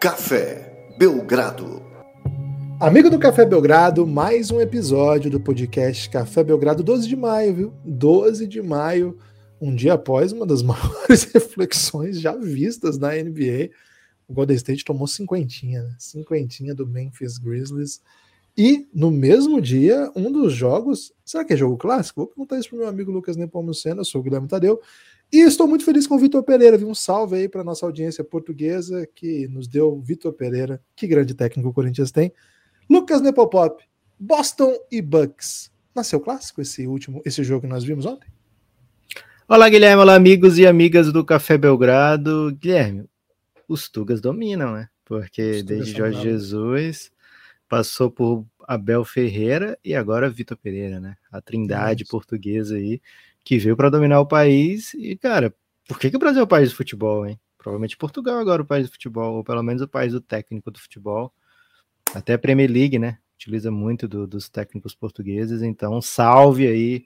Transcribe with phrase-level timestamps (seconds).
[0.00, 1.82] Café Belgrado.
[2.80, 7.74] Amigo do Café Belgrado, mais um episódio do podcast Café Belgrado, 12 de maio, viu?
[7.84, 9.18] 12 de maio,
[9.60, 13.72] um dia após uma das maiores reflexões já vistas na NBA.
[14.26, 15.94] O Golden State tomou cinquentinha, né?
[15.98, 18.00] cinquentinha do Memphis Grizzlies.
[18.56, 21.12] E no mesmo dia, um dos jogos.
[21.26, 22.20] Será que é jogo clássico?
[22.20, 24.80] Vou perguntar isso para meu amigo Lucas Nepomuceno, eu sou o Guilherme Tadeu.
[25.32, 26.76] E estou muito feliz com o Vitor Pereira.
[26.84, 30.82] Um salve aí para nossa audiência portuguesa que nos deu o Vitor Pereira.
[30.96, 32.32] Que grande técnico o Corinthians tem.
[32.88, 33.84] Lucas Nepopop,
[34.18, 35.70] Boston e Bucks.
[35.94, 38.28] Nasceu clássico esse último, esse jogo que nós vimos ontem?
[39.46, 40.02] Olá, Guilherme.
[40.02, 42.50] Olá, amigos e amigas do Café Belgrado.
[42.60, 43.08] Guilherme,
[43.68, 44.88] os Tugas dominam, né?
[45.04, 47.12] Porque desde Jorge Jesus
[47.68, 51.14] passou por Abel Ferreira e agora Vitor Pereira, né?
[51.30, 52.10] A trindade Isso.
[52.10, 53.00] portuguesa aí
[53.44, 54.94] que veio para dominar o país.
[54.94, 55.54] E, cara,
[55.88, 57.38] por que, que o Brasil é o país do futebol, hein?
[57.58, 60.70] Provavelmente Portugal agora é o país do futebol, ou pelo menos o país do técnico
[60.70, 61.32] do futebol.
[62.14, 63.18] Até a Premier League, né?
[63.34, 65.62] Utiliza muito do, dos técnicos portugueses.
[65.62, 67.04] Então, salve aí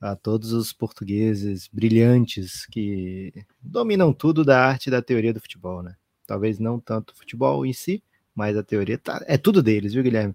[0.00, 5.82] a todos os portugueses brilhantes que dominam tudo da arte e da teoria do futebol,
[5.82, 5.94] né?
[6.26, 8.02] Talvez não tanto o futebol em si,
[8.34, 10.34] mas a teoria tá, é tudo deles, viu, Guilherme?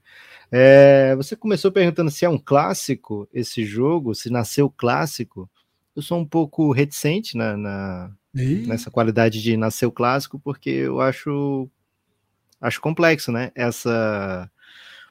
[0.51, 5.49] É, você começou perguntando se é um clássico esse jogo, se nasceu clássico.
[5.95, 8.11] Eu sou um pouco reticente na, na
[8.67, 11.69] nessa qualidade de nascer o clássico, porque eu acho
[12.59, 13.51] acho complexo, né?
[13.55, 14.49] Essa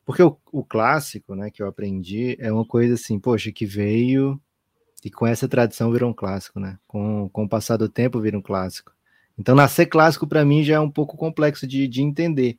[0.05, 4.39] porque o, o, clássico, né, que eu aprendi é uma coisa assim, poxa, que veio
[5.03, 6.79] e com essa tradição virou um clássico, né?
[6.87, 8.93] Com, com o passar do tempo vira um clássico.
[9.39, 12.59] Então, nascer clássico para mim já é um pouco complexo de, de entender.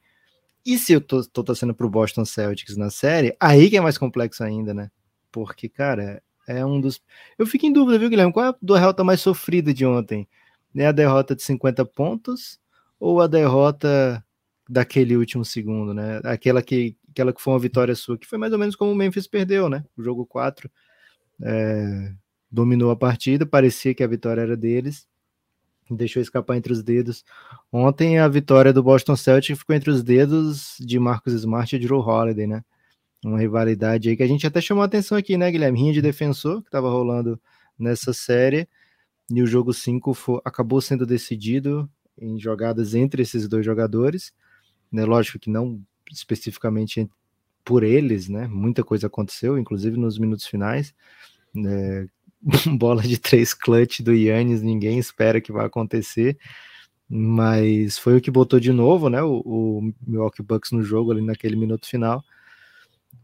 [0.65, 3.97] E se eu tô, tô torcendo pro Boston Celtics na série, aí que é mais
[3.97, 4.89] complexo ainda, né?
[5.31, 7.01] Porque, cara, é um dos.
[7.37, 8.33] Eu fico em dúvida, viu, Guilherme?
[8.33, 10.27] Qual é a derrota mais sofrida de ontem?
[10.75, 12.59] É a derrota de 50 pontos
[12.99, 14.23] ou a derrota
[14.67, 16.19] daquele último segundo, né?
[16.23, 18.95] Aquela que, aquela que foi uma vitória sua, que foi mais ou menos como o
[18.95, 19.83] Memphis perdeu, né?
[19.95, 20.69] O jogo 4
[21.43, 22.13] é,
[22.51, 25.07] dominou a partida, parecia que a vitória era deles,
[25.89, 27.23] deixou escapar entre os dedos.
[27.71, 31.99] Ontem a vitória do Boston Celtics ficou entre os dedos de Marcus Smart e Drew
[31.99, 32.63] Holiday, né?
[33.23, 35.79] Uma rivalidade aí que a gente até chamou a atenção aqui, né, Guilherme?
[35.79, 37.39] Rinha de defensor que estava rolando
[37.77, 38.67] nessa série.
[39.29, 44.31] E o jogo 5 acabou sendo decidido em jogadas entre esses dois jogadores.
[44.91, 45.03] Né?
[45.05, 45.81] Lógico que não
[46.11, 47.09] especificamente
[47.63, 48.47] por eles, né?
[48.47, 50.93] Muita coisa aconteceu, inclusive nos minutos finais.
[51.53, 52.07] Né?
[52.77, 56.37] bola de três clutch do Yannis, ninguém espera que vai acontecer,
[57.09, 61.21] mas foi o que botou de novo, né, o, o Milwaukee Bucks no jogo ali
[61.21, 62.23] naquele minuto final.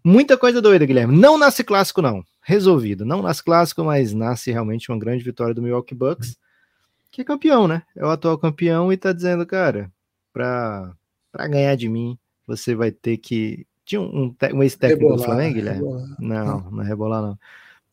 [0.04, 1.16] Muita coisa doida, Guilherme.
[1.16, 2.24] Não nasce clássico, não.
[2.42, 3.06] Resolvido.
[3.06, 6.38] Não nasce clássico, mas nasce realmente uma grande vitória do Milwaukee Bucks,
[7.12, 7.84] que é campeão, né?
[7.96, 9.92] É o atual campeão e tá dizendo, cara,
[10.34, 10.92] pra,
[11.32, 12.18] pra ganhar de mim,
[12.48, 13.68] você vai ter que.
[13.86, 15.82] Tinha um, um, um ex-técnico do Flamengo, Guilherme?
[15.82, 16.16] Rebolar.
[16.20, 17.38] Não, não é rebolar, não.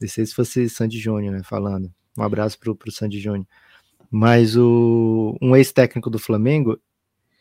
[0.00, 1.90] Não sei se fosse Sandy Júnior, né, falando.
[2.16, 3.46] Um abraço pro, pro Sandy Júnior.
[4.10, 6.78] Mas o, um ex-técnico do Flamengo,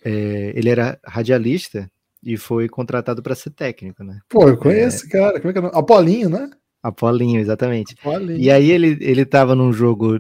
[0.03, 1.89] é, ele era radialista
[2.23, 4.19] e foi contratado para ser técnico, né?
[4.27, 5.39] Pô, eu conheço, é, cara.
[5.39, 5.71] Como é que é?
[5.73, 6.49] Apolinho, né?
[6.83, 7.95] Apolinho, exatamente.
[7.99, 8.37] Apolinho.
[8.37, 10.19] E aí ele, ele tava num jogo,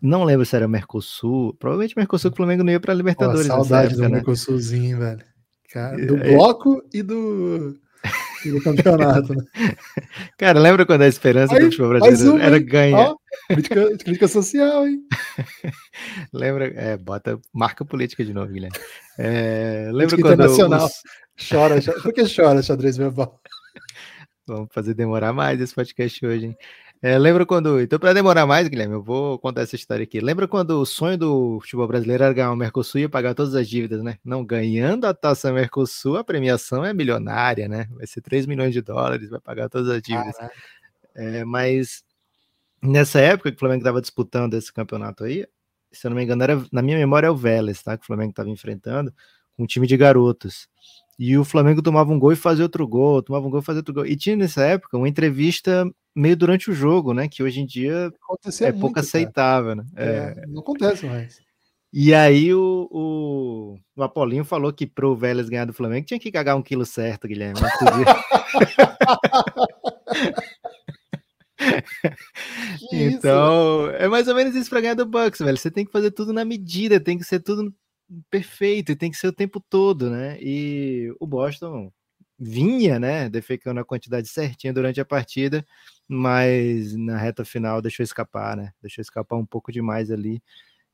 [0.00, 3.46] não lembro se era Mercosul, provavelmente Mercosul que o Flamengo não ia para Libertadores.
[3.46, 4.16] Pô, saudade época, do né?
[4.16, 5.24] Mercosulzinho, velho.
[5.70, 7.76] Cara, do bloco e do
[8.50, 9.44] do campeonato, né?
[10.38, 13.14] Cara, lembra quando a esperança Aí, do futebol brasileiro um, era ganhar?
[13.48, 15.00] Crítica, crítica, social, hein?
[16.32, 18.76] lembra, é, bota, marca política de novo, Guilherme.
[19.18, 20.86] É, lembra quando internacional.
[20.86, 21.02] Os...
[21.48, 23.40] Chora, chora, por que chora, xadrez verbal?
[24.46, 26.56] Vamos fazer demorar mais esse podcast hoje, hein?
[27.04, 27.82] É, lembra quando.
[27.82, 30.20] Então, para demorar mais, Guilherme, eu vou contar essa história aqui.
[30.20, 33.68] Lembra quando o sonho do futebol brasileiro era ganhar o Mercosul e pagar todas as
[33.68, 34.16] dívidas, né?
[34.24, 37.86] Não, ganhando a taça Mercosul, a premiação é milionária, né?
[37.90, 40.34] Vai ser 3 milhões de dólares, vai pagar todas as dívidas.
[41.14, 42.02] É, mas
[42.82, 45.46] nessa época que o Flamengo estava disputando esse campeonato aí,
[45.92, 47.98] se eu não me engano, era, na minha memória é o Vélez, tá?
[47.98, 49.12] Que o Flamengo estava enfrentando,
[49.54, 50.68] com um time de garotos.
[51.18, 53.80] E o Flamengo tomava um gol e fazia outro gol, tomava um gol e fazia
[53.80, 54.06] outro gol.
[54.06, 57.28] E tinha nessa época uma entrevista meio durante o jogo, né?
[57.28, 59.84] Que hoje em dia Acontecia é muito, pouco aceitável, né?
[59.96, 61.42] É, é, não acontece mais.
[61.92, 66.32] E aí o, o, o Apolinho falou que pro Vélez ganhar do Flamengo tinha que
[66.32, 67.60] cagar um quilo certo, Guilherme.
[72.92, 75.56] então, é mais ou menos isso para ganhar do Bucks, velho.
[75.56, 77.72] Você tem que fazer tudo na medida, tem que ser tudo
[78.30, 80.38] perfeito, e tem que ser o tempo todo, né?
[80.40, 81.92] E o Boston
[82.38, 85.64] vinha, né, defecando a quantidade certinha durante a partida,
[86.08, 88.72] mas na reta final deixou escapar, né?
[88.82, 90.42] Deixou escapar um pouco demais ali.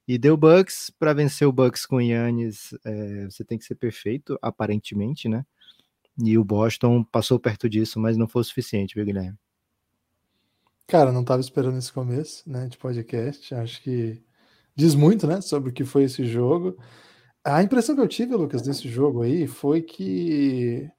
[0.07, 3.77] E deu Bucks, para vencer o Bucks com o Yannis, é, você tem que ser
[3.77, 5.45] perfeito, aparentemente, né?
[6.23, 9.39] E o Boston passou perto disso, mas não foi o suficiente, viu, Guilherme?
[10.87, 13.55] Cara, não estava esperando esse começo, né, de podcast.
[13.55, 14.21] Acho que
[14.81, 16.77] diz muito, né, sobre o que foi esse jogo.
[17.45, 20.91] A impressão que eu tive, Lucas, desse jogo aí foi que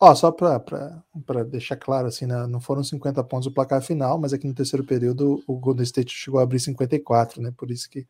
[0.00, 1.02] Ó, só para
[1.48, 4.84] deixar claro, assim, né, não foram 50 pontos o placar final, mas aqui no terceiro
[4.84, 7.52] período o Golden State chegou a abrir 54, né?
[7.56, 8.06] Por isso que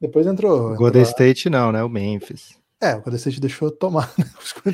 [0.00, 0.72] depois entrou.
[0.72, 1.84] O Golden State não, né?
[1.84, 2.58] O Memphis.
[2.80, 4.24] É, o Golden State deixou tomar né?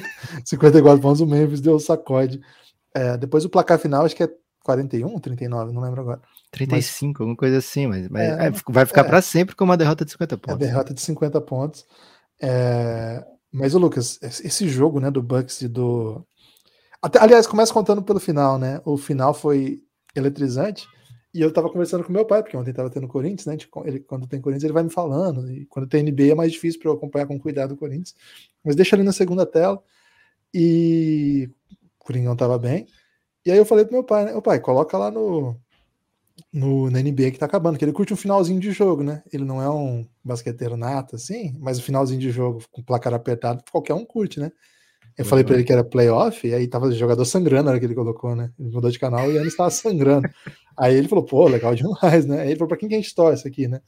[0.46, 2.40] 54 pontos, o Memphis deu o sacode.
[2.94, 4.30] É, depois o placar final, acho que é
[4.66, 6.20] 41, 39, não lembro agora.
[6.50, 9.64] 35, mas, alguma coisa assim, mas, mas é, é, vai ficar é, para sempre com
[9.64, 10.62] uma derrota de 50 pontos.
[10.62, 11.86] É derrota de 50 pontos.
[12.40, 16.26] É, mas o Lucas, esse jogo, né, do Bucks e do
[17.06, 18.80] até, aliás, começa contando pelo final, né?
[18.84, 19.80] O final foi
[20.14, 20.88] eletrizante.
[21.32, 23.56] E eu tava conversando com meu pai, porque ontem tava tendo Corinthians, né?
[23.84, 25.48] Ele, quando tem Corinthians, ele vai me falando.
[25.50, 28.14] E quando tem NBA é mais difícil para eu acompanhar com cuidado o Corinthians.
[28.64, 29.80] Mas deixa ali na segunda tela.
[30.52, 31.48] E
[32.00, 32.86] o Coringão tava bem.
[33.46, 34.32] E aí eu falei pro meu pai, né?
[34.32, 35.56] Meu pai, coloca lá no,
[36.52, 39.22] no, na NBA que tá acabando, que ele curte um finalzinho de jogo, né?
[39.32, 43.62] Ele não é um basqueteiro nato, assim, mas o finalzinho de jogo com placar apertado,
[43.70, 44.50] qualquer um curte, né?
[45.16, 47.80] Eu falei para ele que era playoff, e aí tava o jogador sangrando na hora
[47.80, 48.50] que ele colocou, né?
[48.58, 50.28] Ele mudou de canal e ele estava sangrando.
[50.76, 52.40] aí ele falou, pô, legal demais, né?
[52.40, 53.80] Aí ele falou, pra quem que a gente torce aqui, né?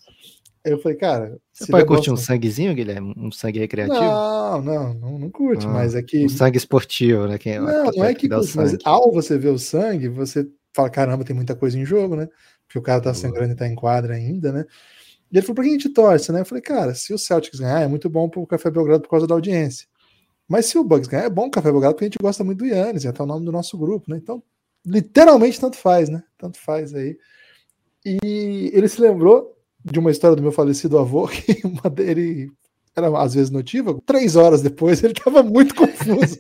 [0.65, 1.39] Aí eu falei, cara.
[1.53, 3.15] Você pode curtir um sanguezinho, Guilherme?
[3.17, 4.01] Um sangue recreativo?
[4.01, 6.25] Não, não, não, não curte, ah, mas é que.
[6.25, 7.39] Um sangue esportivo, né?
[7.39, 11.25] Quem, não, não é que curte, mas ao você ver o sangue, você fala, caramba,
[11.25, 12.29] tem muita coisa em jogo, né?
[12.67, 14.65] Porque o cara tá sangrando e tá em quadra ainda, né?
[15.31, 16.41] E ele falou, pra quem a gente torce, né?
[16.41, 19.27] Eu falei, cara, se o Celtics ganhar, é muito bom pro Café Belgrado por causa
[19.27, 19.87] da audiência.
[20.49, 22.59] Mas se o Bucks ganhar, é bom o Café Belgrado, porque a gente gosta muito
[22.59, 24.17] do Yannis, é até o nome do nosso grupo, né?
[24.17, 24.43] Então,
[24.85, 26.23] literalmente, tanto faz, né?
[26.39, 27.19] Tanto faz aí.
[28.05, 29.58] E ele se lembrou
[29.91, 32.51] de uma história do meu falecido avô, que uma dele
[32.95, 36.39] era às vezes notívago, três horas depois ele estava muito confuso.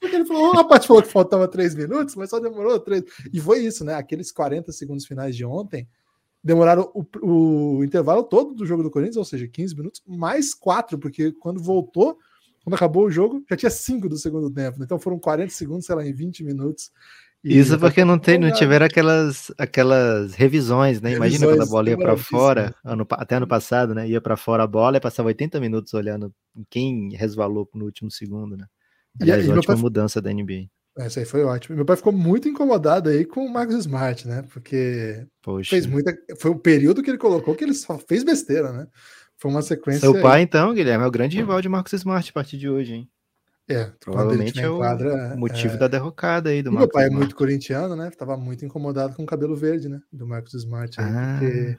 [0.00, 3.04] Porque ele falou, a parte falou que faltava três minutos, mas só demorou três.
[3.32, 3.94] E foi isso, né?
[3.94, 5.88] Aqueles 40 segundos finais de ontem
[6.42, 7.04] demoraram o,
[7.78, 11.60] o, intervalo todo do jogo do Corinthians, ou seja, 15 minutos, mais 4, porque quando
[11.60, 12.16] voltou,
[12.62, 14.82] quando acabou o jogo, já tinha 5 do segundo tempo.
[14.82, 16.92] Então foram 40 segundos, sei lá, em 20 minutos.
[17.54, 21.10] Isso porque não, tem, não tiveram aquelas, aquelas revisões, né?
[21.10, 24.08] Revisões, Imagina quando a bola ia para fora, ano, até ano passado, né?
[24.08, 26.34] Ia para fora a bola e passava 80 minutos olhando
[26.68, 28.66] quem resvalou no último segundo, né?
[29.20, 29.76] Aliás, e, ótima pai...
[29.76, 30.66] mudança da NBA.
[30.98, 31.76] Essa aí foi ótimo.
[31.76, 34.42] Meu pai ficou muito incomodado aí com o Marcos Smart, né?
[34.52, 35.70] Porque Poxa.
[35.70, 36.16] fez muita.
[36.38, 38.86] Foi o período que ele colocou que ele só fez besteira, né?
[39.36, 40.00] Foi uma sequência.
[40.00, 42.94] Seu pai, então, Guilherme, é o grande rival de Marcos Smart a partir de hoje,
[42.94, 43.10] hein?
[43.68, 45.78] É, provavelmente é o motivo é...
[45.78, 46.86] da derrocada aí do Marcos.
[46.86, 48.10] Meu pai é muito corintiano, né?
[48.16, 50.00] Tava muito incomodado com o cabelo verde, né?
[50.12, 51.00] Do Marcos Smart.
[51.00, 51.38] Aí, ah.
[51.40, 51.76] Porque,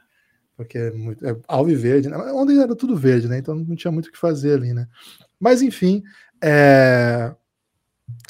[0.58, 1.26] porque é muito.
[1.26, 2.18] É alviverde, né?
[2.34, 3.38] Ontem era tudo verde, né?
[3.38, 4.88] Então não tinha muito o que fazer ali, né?
[5.40, 6.04] Mas enfim,
[6.44, 7.34] é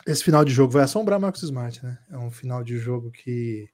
[0.06, 1.98] esse final de jogo vai assombrar Marcos Smart, né?
[2.10, 3.70] É um final de jogo que.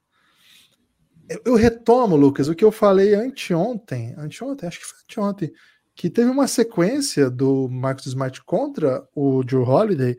[1.28, 5.52] Eu, eu retomo, Lucas, o que eu falei anteontem, anteontem, acho que foi anteontem,
[5.94, 10.16] que teve uma sequência do Marcos Smart contra o Drew Holiday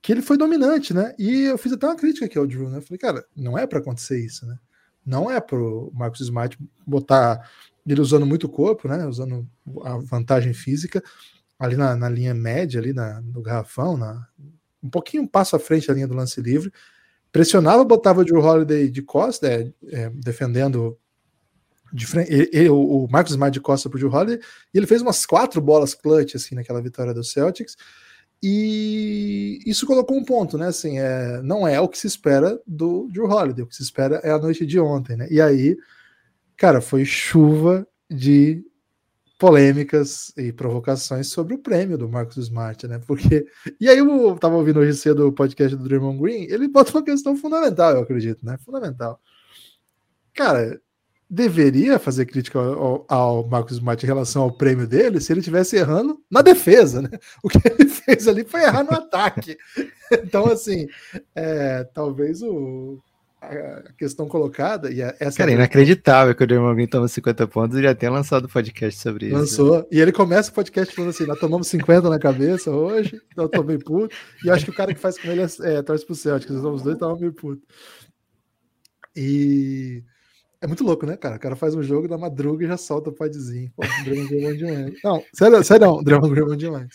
[0.00, 1.14] que ele foi dominante, né?
[1.18, 2.78] E eu fiz até uma crítica aqui ao Drew, né?
[2.78, 4.56] Eu falei, cara, não é para acontecer isso, né?
[5.04, 6.56] Não é pro Marcos Smart
[6.86, 7.50] botar
[7.84, 9.04] ele usando muito o corpo, né?
[9.04, 9.48] Usando
[9.82, 11.02] a vantagem física
[11.58, 14.28] ali na, na linha média, ali na, no garrafão, na,
[14.82, 16.72] um pouquinho um passo à frente da linha do lance livre,
[17.32, 20.96] pressionava, botava o Drew Holiday de costa, é, é, defendendo
[21.92, 24.40] de frente, ele, o Marcos Smart de costa para o Drew Holiday,
[24.72, 27.76] e ele fez umas quatro bolas clutch assim naquela vitória do Celtics,
[28.42, 30.68] e isso colocou um ponto, né?
[30.68, 34.16] Assim, é, não é o que se espera do Drew Holiday, o que se espera
[34.22, 35.26] é a noite de ontem, né?
[35.30, 35.76] E aí,
[36.56, 38.62] cara, foi chuva de
[39.38, 43.00] polêmicas e provocações sobre o prêmio do Marcos Smart, né?
[43.06, 43.46] Porque.
[43.80, 47.04] E aí eu tava ouvindo hoje cedo o podcast do Draymond Green, ele bota uma
[47.04, 48.56] questão fundamental, eu acredito, né?
[48.58, 49.20] Fundamental.
[50.34, 50.80] Cara,
[51.28, 55.76] deveria fazer crítica ao, ao, Marcos Smart em relação ao prêmio dele se ele estivesse
[55.76, 57.10] errando na defesa, né?
[57.42, 59.56] O que ele fez ali foi errar no ataque.
[60.22, 60.86] Então, assim,
[61.34, 63.02] é, talvez o
[63.40, 67.78] a questão colocada e essa Cara, é inacreditável que o Draymond Green toma 50 pontos
[67.78, 69.34] e já tenha lançado podcast sobre isso.
[69.34, 69.86] Lançou.
[69.90, 73.62] E ele começa o podcast falando assim: nós tomamos 50 na cabeça hoje, eu tô
[73.62, 74.14] meio puto.
[74.44, 76.82] E acho que o cara que faz com ele é, é torce pro Celtic, os
[76.82, 77.62] dois estavam meio puto.
[79.14, 80.02] E
[80.60, 81.36] é muito louco, né, cara?
[81.36, 83.70] O cara faz um jogo da madruga e já solta o podzinho.
[83.76, 85.00] Pô, Green é bom demais.
[85.04, 86.88] Não, sério, sério não, o Draymond Green é bom demais.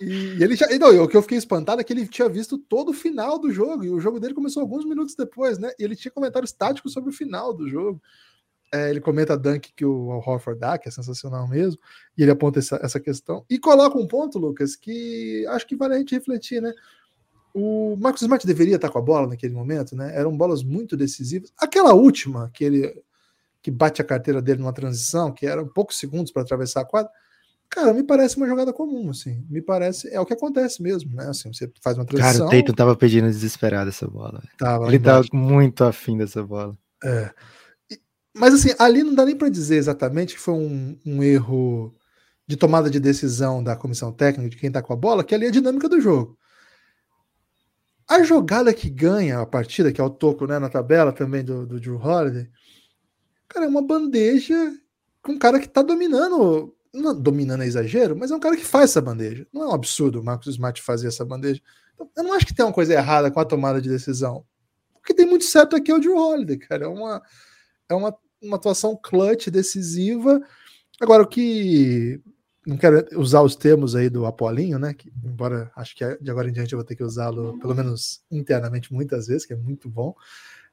[0.00, 0.66] E ele já.
[0.78, 3.50] Não, o que eu fiquei espantado é que ele tinha visto todo o final do
[3.50, 5.72] jogo, e o jogo dele começou alguns minutos depois, né?
[5.78, 8.00] E ele tinha comentários táticos sobre o final do jogo.
[8.72, 11.80] É, ele comenta a dunk que o Al Horford dá, que é sensacional mesmo,
[12.16, 13.44] e ele aponta essa, essa questão.
[13.48, 16.72] E coloca um ponto, Lucas, que acho que vale a gente refletir, né?
[17.54, 20.14] O Marcos Smart deveria estar com a bola naquele momento, né?
[20.14, 21.52] Eram bolas muito decisivas.
[21.58, 23.02] Aquela última, que ele
[23.60, 27.10] que bate a carteira dele numa transição, que eram poucos segundos para atravessar a quadra,
[27.68, 29.44] cara, me parece uma jogada comum, assim.
[29.50, 31.28] Me parece, é o que acontece mesmo, né?
[31.28, 32.46] Assim, você faz uma transição.
[32.46, 34.42] Cara, o Tatum tava pedindo desesperado essa bola.
[34.56, 36.76] Tava, ele tava muito afim dessa bola.
[37.04, 37.30] É.
[38.34, 41.94] Mas assim, ali não dá nem para dizer exatamente que foi um, um, erro
[42.46, 45.46] de tomada de decisão da comissão técnica, de quem tá com a bola, que ali
[45.46, 46.37] é a dinâmica do jogo.
[48.08, 51.66] A jogada que ganha a partida, que é o toco né, na tabela também do,
[51.66, 52.50] do Drew Holiday,
[53.46, 54.74] cara, é uma bandeja
[55.22, 56.74] com um cara que tá dominando.
[56.92, 59.46] Não, dominando é exagero, mas é um cara que faz essa bandeja.
[59.52, 61.60] Não é um absurdo o Marcos Smart fazer essa bandeja.
[61.94, 64.44] Então, eu não acho que tem uma coisa errada com a tomada de decisão.
[64.94, 66.86] O que tem muito certo aqui é o Drew Holiday, cara.
[66.86, 67.22] É uma,
[67.90, 70.40] é uma, uma atuação clutch, decisiva.
[70.98, 72.22] Agora, o que
[72.66, 74.94] não quero usar os termos aí do Apolinho, né?
[74.94, 78.22] Que, embora acho que de agora em diante eu vou ter que usá-lo, pelo menos
[78.30, 80.14] internamente, muitas vezes, que é muito bom.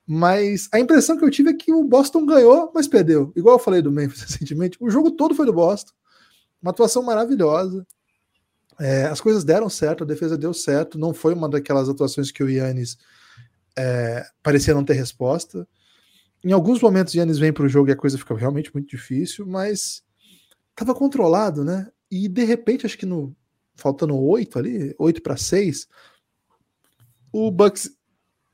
[0.06, 3.32] Mas a impressão que eu tive é que o Boston ganhou, mas perdeu.
[3.36, 5.94] Igual eu falei do Memphis recentemente, o jogo todo foi do Boston.
[6.62, 7.86] Uma atuação maravilhosa.
[8.80, 11.00] É, as coisas deram certo, a defesa deu certo.
[11.00, 12.98] Não foi uma daquelas atuações que o Yannis
[13.76, 15.68] é, parecia não ter resposta.
[16.44, 18.88] Em alguns momentos, o Yannis vem para o jogo e a coisa fica realmente muito
[18.88, 20.04] difícil, mas
[20.76, 21.90] tava controlado, né?
[22.12, 23.36] E de repente, acho que no
[23.76, 25.88] faltando oito ali, oito para seis,
[27.32, 27.92] o Bucks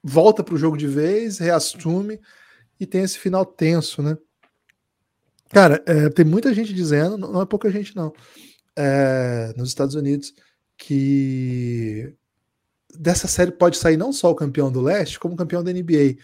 [0.03, 2.19] volta para o jogo de vez, reassume
[2.79, 4.17] e tem esse final tenso, né?
[5.49, 8.13] Cara, é, tem muita gente dizendo, não é pouca gente não,
[8.75, 10.33] é, nos Estados Unidos,
[10.77, 12.15] que
[12.97, 16.17] dessa série pode sair não só o campeão do leste, como o campeão da NBA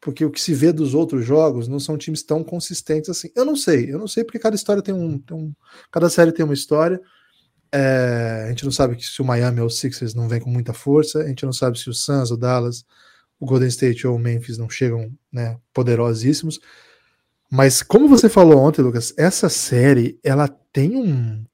[0.00, 3.30] porque o que se vê dos outros jogos não são times tão consistentes assim.
[3.34, 5.52] Eu não sei, eu não sei porque cada história tem um, tem um
[5.90, 7.00] cada série tem uma história.
[7.72, 10.72] É, a gente não sabe se o Miami ou o Sixers não vem com muita
[10.72, 12.84] força, a gente não sabe se o Suns, o Dallas,
[13.38, 16.58] o Golden State ou o Memphis não chegam, né, poderosíssimos.
[17.50, 21.44] Mas como você falou ontem, Lucas, essa série ela tem um,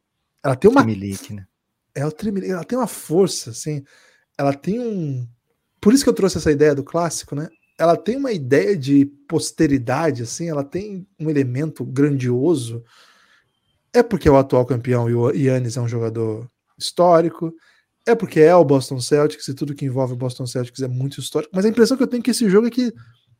[0.42, 1.46] ela tem uma Tremelique, né?
[1.94, 2.12] Ela,
[2.44, 3.84] ela tem uma força, assim,
[4.36, 5.26] ela tem um.
[5.80, 7.48] Por isso que eu trouxe essa ideia do clássico, né?
[7.78, 12.84] Ela tem uma ideia de posteridade, assim, ela tem um elemento grandioso.
[13.92, 17.54] É porque é o atual campeão e o Yannis é um jogador histórico,
[18.06, 21.20] é porque é o Boston Celtics e tudo que envolve o Boston Celtics é muito
[21.20, 22.92] histórico, mas a impressão que eu tenho é que esse jogo é que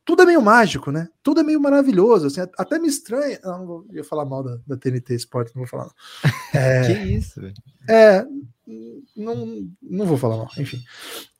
[0.05, 1.09] tudo é meio mágico, né?
[1.23, 3.41] Tudo é meio maravilhoso, assim, até me estranha.
[3.43, 5.85] Não, não vou, ia falar mal da, da TNT Sport, não vou falar.
[5.85, 5.95] Não.
[6.55, 7.41] É, que isso?
[7.88, 8.25] É,
[9.17, 10.81] não, não vou falar mal, enfim.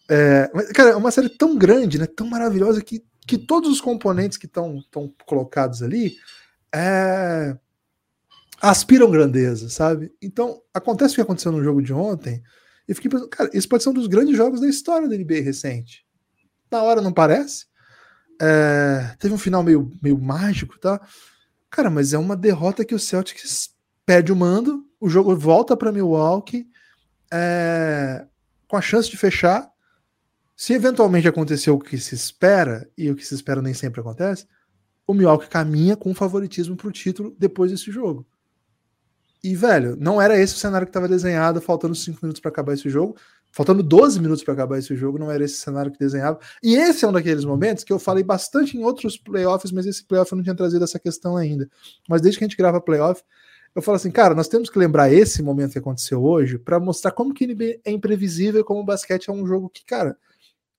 [0.09, 3.81] É, mas, cara, é uma série tão grande, né, tão maravilhosa, que, que todos os
[3.81, 4.83] componentes que estão
[5.27, 6.17] colocados ali
[6.75, 7.57] é,
[8.61, 10.13] aspiram grandeza, sabe?
[10.21, 12.43] Então, acontece o que aconteceu no jogo de ontem,
[12.87, 15.41] e fiquei pensando, cara, isso pode ser um dos grandes jogos da história da NBA
[15.43, 16.05] recente.
[16.71, 17.67] Na hora não parece.
[18.41, 21.01] É, teve um final meio, meio mágico, tá?
[21.71, 23.71] Cara, mas é uma derrota que o Celtics
[24.05, 26.67] perde o mando, o jogo volta para Milwaukee,
[27.33, 28.27] é,
[28.69, 29.71] com a chance de fechar,
[30.57, 34.47] se eventualmente acontecer o que se espera, e o que se espera nem sempre acontece,
[35.07, 38.27] o Milwaukee caminha com favoritismo para o título depois desse jogo.
[39.43, 42.73] E, velho, não era esse o cenário que estava desenhado, faltando 5 minutos para acabar
[42.73, 43.15] esse jogo.
[43.53, 46.41] Faltando 12 minutos para acabar esse jogo, não era esse cenário que desenhava.
[46.63, 50.03] E esse é um daqueles momentos que eu falei bastante em outros playoffs, mas esse
[50.03, 51.69] playoff eu não tinha trazido essa questão ainda.
[52.09, 53.23] Mas desde que a gente grava playoff,
[53.75, 57.11] eu falo assim, cara, nós temos que lembrar esse momento que aconteceu hoje para mostrar
[57.11, 60.17] como que é imprevisível e como o basquete é um jogo que, cara,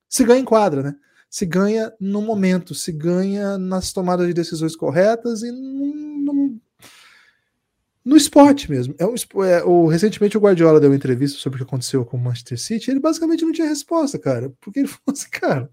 [0.08, 0.96] se ganha em quadra, né?
[1.30, 6.60] Se ganha no momento, se ganha nas tomadas de decisões corretas e no,
[8.06, 8.96] no, esporte mesmo.
[8.98, 12.16] É um, é, o, recentemente o Guardiola deu uma entrevista sobre o que aconteceu com
[12.16, 14.54] o Manchester City ele basicamente não tinha resposta, cara.
[14.62, 15.70] Porque ele falou assim, cara, o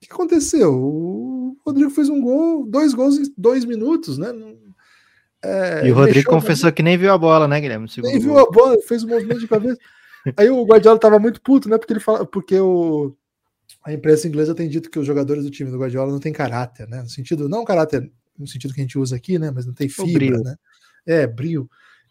[0.00, 0.74] que aconteceu?
[0.74, 4.28] O Rodrigo fez um gol, dois gols em dois minutos, né?
[5.42, 7.86] É, e o Rodrigo confessou que nem viu a bola, né, Guilherme?
[7.98, 9.78] Nem viu a bola, fez um movimento de cabeça.
[10.38, 11.76] Aí o Guardiola tava muito puto, né?
[11.76, 13.14] Porque ele fala, porque o
[13.84, 16.88] a imprensa inglesa tem dito que os jogadores do time do Guardiola não têm caráter,
[16.88, 17.02] né?
[17.02, 19.50] No sentido, não caráter no sentido que a gente usa aqui, né?
[19.50, 20.56] Mas não tem fibra, né?
[21.06, 21.68] É, brilho.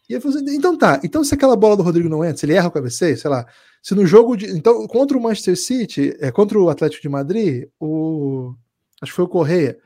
[0.08, 2.68] E assim, então tá, então se aquela bola do Rodrigo não entra, se ele erra
[2.68, 3.46] o cabeceio, sei lá,
[3.82, 4.46] se no jogo de.
[4.46, 8.54] Então, contra o Manchester City, é, contra o Atlético de Madrid, o.
[9.02, 9.78] Acho que foi o Correia,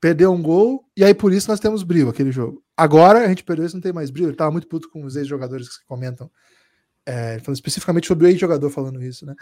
[0.00, 2.62] perdeu um gol, e aí por isso nós temos brilho aquele jogo.
[2.76, 4.28] Agora a gente perdeu isso, não tem mais brilho.
[4.28, 6.30] Ele tava muito puto com os ex-jogadores que comentam,
[7.06, 9.34] é, falando especificamente sobre o ex-jogador falando isso, né?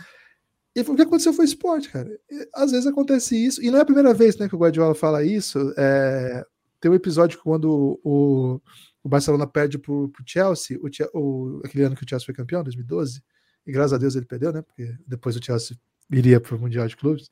[0.75, 2.09] E o que aconteceu foi esporte, cara.
[2.31, 4.95] E, às vezes acontece isso, e não é a primeira vez né, que o Guardiola
[4.95, 5.73] fala isso.
[5.77, 6.45] É,
[6.81, 8.61] tem um episódio quando o,
[9.05, 10.89] o Barcelona perde pro, pro Chelsea, o,
[11.19, 13.23] o, aquele ano que o Chelsea foi campeão, 2012,
[13.67, 14.63] e graças a Deus ele perdeu, né?
[14.63, 15.77] Porque depois o Chelsea
[16.11, 17.31] iria para o Mundial de Clubes.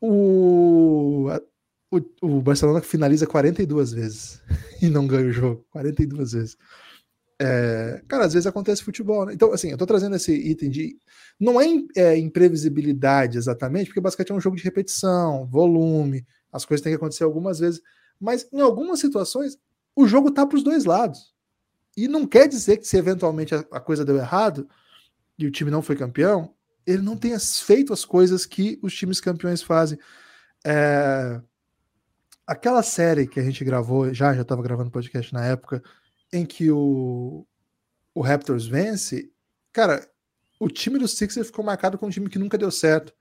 [0.00, 1.28] O,
[1.90, 4.42] o, o, Barcelona finaliza 42 vezes
[4.80, 5.66] e não ganha o jogo.
[5.70, 6.56] 42 vezes.
[7.42, 9.32] É, cara, às vezes acontece futebol, né?
[9.32, 10.98] Então, assim, eu tô trazendo esse item de.
[11.38, 11.66] Não é,
[11.96, 16.96] é imprevisibilidade exatamente, porque basquete é um jogo de repetição, volume, as coisas têm que
[16.96, 17.80] acontecer algumas vezes,
[18.20, 19.56] mas em algumas situações
[19.96, 21.34] o jogo tá para os dois lados.
[21.96, 24.68] E não quer dizer que se eventualmente a, a coisa deu errado
[25.38, 26.54] e o time não foi campeão,
[26.86, 29.98] ele não tenha feito as coisas que os times campeões fazem.
[30.62, 31.40] É,
[32.46, 35.82] aquela série que a gente gravou, já já estava gravando podcast na época,
[36.32, 37.46] em que o,
[38.14, 39.32] o Raptors vence,
[39.72, 40.08] cara,
[40.58, 43.12] o time do Sixers ficou marcado como um time que nunca deu certo,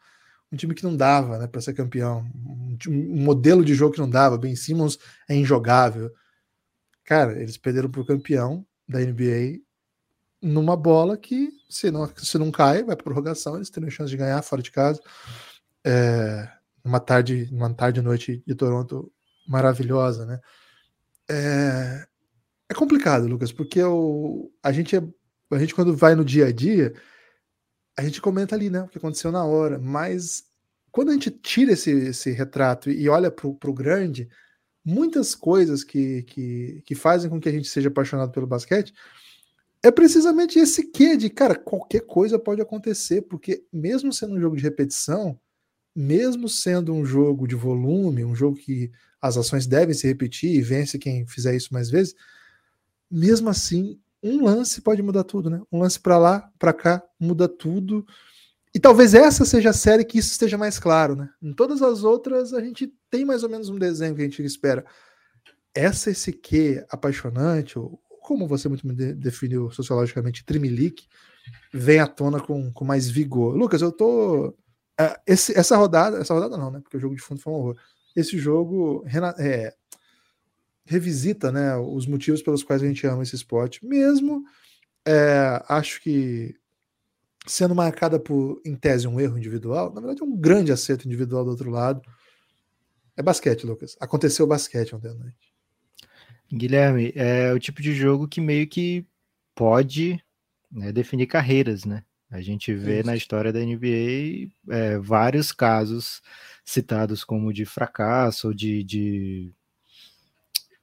[0.52, 4.00] um time que não dava, né, para ser campeão, um, um, modelo de jogo que
[4.02, 4.38] não dava.
[4.38, 4.98] Ben Simmons
[5.28, 6.12] é injogável.
[7.04, 9.60] Cara, eles perderam para o campeão da NBA
[10.42, 14.18] numa bola que, se não, se não cai, vai para prorrogação, eles teriam chance de
[14.18, 15.02] ganhar fora de casa.
[15.86, 16.50] É,
[16.84, 19.12] uma tarde, uma tarde e noite de Toronto
[19.48, 20.40] maravilhosa, né?
[21.30, 22.08] É,
[22.70, 25.02] é complicado, Lucas, porque o, a gente é,
[25.52, 26.94] a gente quando vai no dia a dia,
[27.98, 30.44] a gente comenta ali, né, o que aconteceu na hora, mas
[30.92, 34.30] quando a gente tira esse, esse retrato e olha para o grande,
[34.86, 38.94] muitas coisas que, que, que fazem com que a gente seja apaixonado pelo basquete
[39.82, 44.58] é precisamente esse quê de, cara, qualquer coisa pode acontecer, porque mesmo sendo um jogo
[44.58, 45.40] de repetição,
[45.96, 50.62] mesmo sendo um jogo de volume, um jogo que as ações devem se repetir e
[50.62, 52.14] vence quem fizer isso mais vezes,
[53.10, 55.62] mesmo assim, um lance pode mudar tudo, né?
[55.72, 58.06] Um lance para lá, para cá, muda tudo.
[58.74, 61.30] E talvez essa seja a série que isso esteja mais claro, né?
[61.42, 64.44] Em todas as outras, a gente tem mais ou menos um desenho que a gente
[64.44, 64.86] espera.
[65.74, 71.08] Essa, esse que apaixonante, ou como você muito me definiu sociologicamente, trimilique,
[71.74, 73.56] vem à tona com, com mais vigor.
[73.56, 74.50] Lucas, eu tô.
[74.50, 76.80] Uh, esse, essa rodada, essa rodada não, né?
[76.82, 77.78] Porque o jogo de fundo foi um horror.
[78.16, 79.04] Esse jogo
[79.40, 79.74] é,
[80.90, 84.44] revisita né, os motivos pelos quais a gente ama esse esporte, mesmo
[85.08, 86.56] é, acho que
[87.46, 91.46] sendo marcada por, em tese, um erro individual, na verdade é um grande acerto individual
[91.46, 92.02] do outro lado.
[93.16, 93.96] É basquete, Lucas.
[94.00, 95.54] Aconteceu basquete ontem à noite.
[96.52, 99.06] Guilherme, é o tipo de jogo que meio que
[99.54, 100.20] pode
[100.72, 102.04] né, definir carreiras, né?
[102.32, 103.08] A gente vê Isso.
[103.08, 106.22] na história da NBA é, vários casos
[106.66, 109.54] citados como de fracasso ou de, de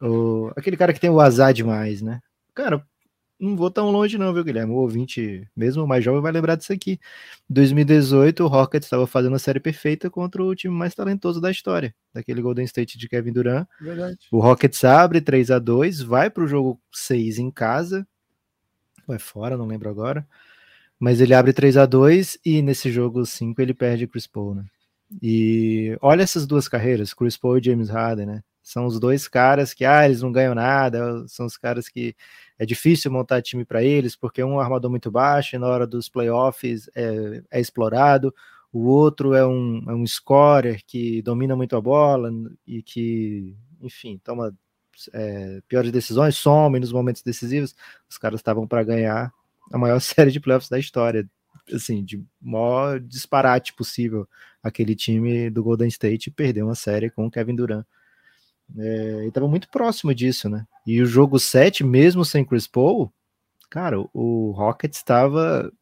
[0.01, 2.21] o, aquele cara que tem o azar demais, né?
[2.55, 2.85] Cara,
[3.39, 4.73] não vou tão longe não, viu, Guilherme?
[4.73, 6.93] O ouvinte, mesmo mais jovem, vai lembrar disso aqui.
[7.51, 11.51] Em 2018, o Rockets estava fazendo a série perfeita contra o time mais talentoso da
[11.51, 13.67] história, daquele Golden State de Kevin Durant.
[13.81, 14.19] Verdade.
[14.31, 18.07] O Rockets abre 3 a 2 vai para o jogo 6 em casa,
[19.07, 20.27] vai fora, não lembro agora,
[20.99, 24.65] mas ele abre 3 a 2 e nesse jogo 5 ele perde Chris Paul, né?
[25.23, 28.43] E olha essas duas carreiras, Chris Paul e James Harden, né?
[28.67, 32.17] São os dois caras que, ah, eles não ganham nada, são os caras que
[32.59, 35.69] é difícil montar time para eles, porque um é um armador muito baixo e na
[35.69, 38.35] hora dos playoffs é, é explorado,
[38.73, 42.29] o outro é um, é um scorer que domina muito a bola
[42.67, 44.53] e que, enfim, toma
[45.13, 47.73] é, piores decisões, some nos momentos decisivos.
[48.11, 49.33] Os caras estavam para ganhar
[49.73, 51.25] a maior série de playoffs da história,
[51.73, 54.29] assim, de maior disparate possível.
[54.61, 57.87] Aquele time do Golden State perdeu uma série com o Kevin Durant.
[58.79, 60.67] É, e estava muito próximo disso, né?
[60.87, 63.13] E o jogo 7, mesmo sem Chris Paul,
[63.71, 65.73] cara, o Rockets estava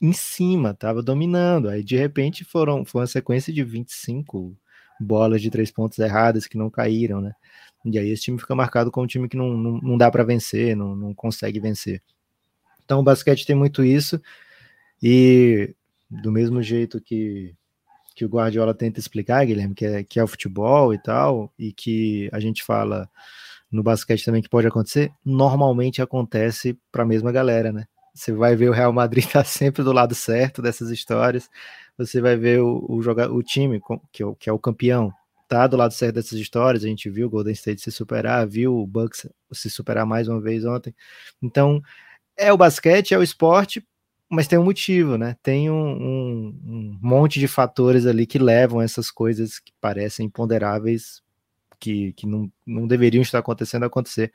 [0.00, 1.68] em cima, estava dominando.
[1.68, 4.56] Aí de repente foram foi uma sequência de 25
[5.00, 7.32] bolas de três pontos erradas que não caíram, né?
[7.84, 10.24] E aí esse time fica marcado como um time que não, não, não dá para
[10.24, 12.02] vencer, não, não consegue vencer.
[12.84, 14.20] Então o basquete tem muito isso.
[15.02, 15.74] E
[16.10, 17.54] do mesmo jeito que
[18.16, 21.70] que o Guardiola tenta explicar, Guilherme, que é, que é o futebol e tal, e
[21.70, 23.08] que a gente fala
[23.70, 27.84] no basquete também que pode acontecer, normalmente acontece para a mesma galera, né?
[28.14, 31.50] Você vai ver o Real Madrid tá sempre do lado certo dessas histórias,
[31.98, 33.00] você vai ver o, o,
[33.34, 35.12] o time, que é o, que é o campeão,
[35.46, 38.74] tá do lado certo dessas histórias, a gente viu o Golden State se superar, viu
[38.74, 40.94] o Bucks se superar mais uma vez ontem.
[41.42, 41.82] Então,
[42.34, 43.86] é o basquete, é o esporte,
[44.30, 45.36] mas tem um motivo, né?
[45.42, 51.22] Tem um, um, um, monte de fatores ali que levam essas coisas que parecem imponderáveis,
[51.78, 54.32] que, que não, não deveriam estar acontecendo a acontecer.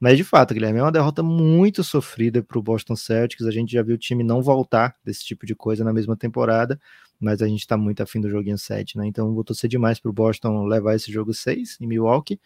[0.00, 3.46] Mas de fato, Guilherme, é uma derrota muito sofrida para o Boston Celtics.
[3.46, 6.80] A gente já viu o time não voltar desse tipo de coisa na mesma temporada.
[7.20, 9.06] mas a gente está muito afim do joguinho 7, né?
[9.06, 12.40] Então vou torcer demais para o Boston levar esse jogo 6 em Milwaukee.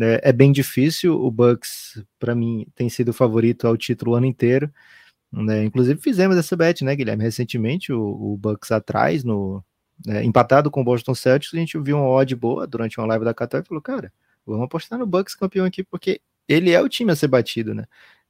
[0.00, 4.14] É, é bem difícil, o Bucks, para mim, tem sido o favorito ao título o
[4.14, 4.72] ano inteiro.
[5.32, 5.64] Né?
[5.64, 7.24] Inclusive fizemos essa bet, né, Guilherme?
[7.24, 9.64] Recentemente, o, o Bucks atrás, no,
[10.06, 13.24] é, empatado com o Boston Celtics, a gente viu uma odd boa durante uma live
[13.24, 14.12] da Qatar e falou, cara,
[14.46, 17.86] vamos apostar no Bucks campeão aqui, porque ele é o time a ser batido, né?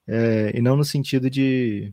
[0.07, 1.93] É, e não no sentido de,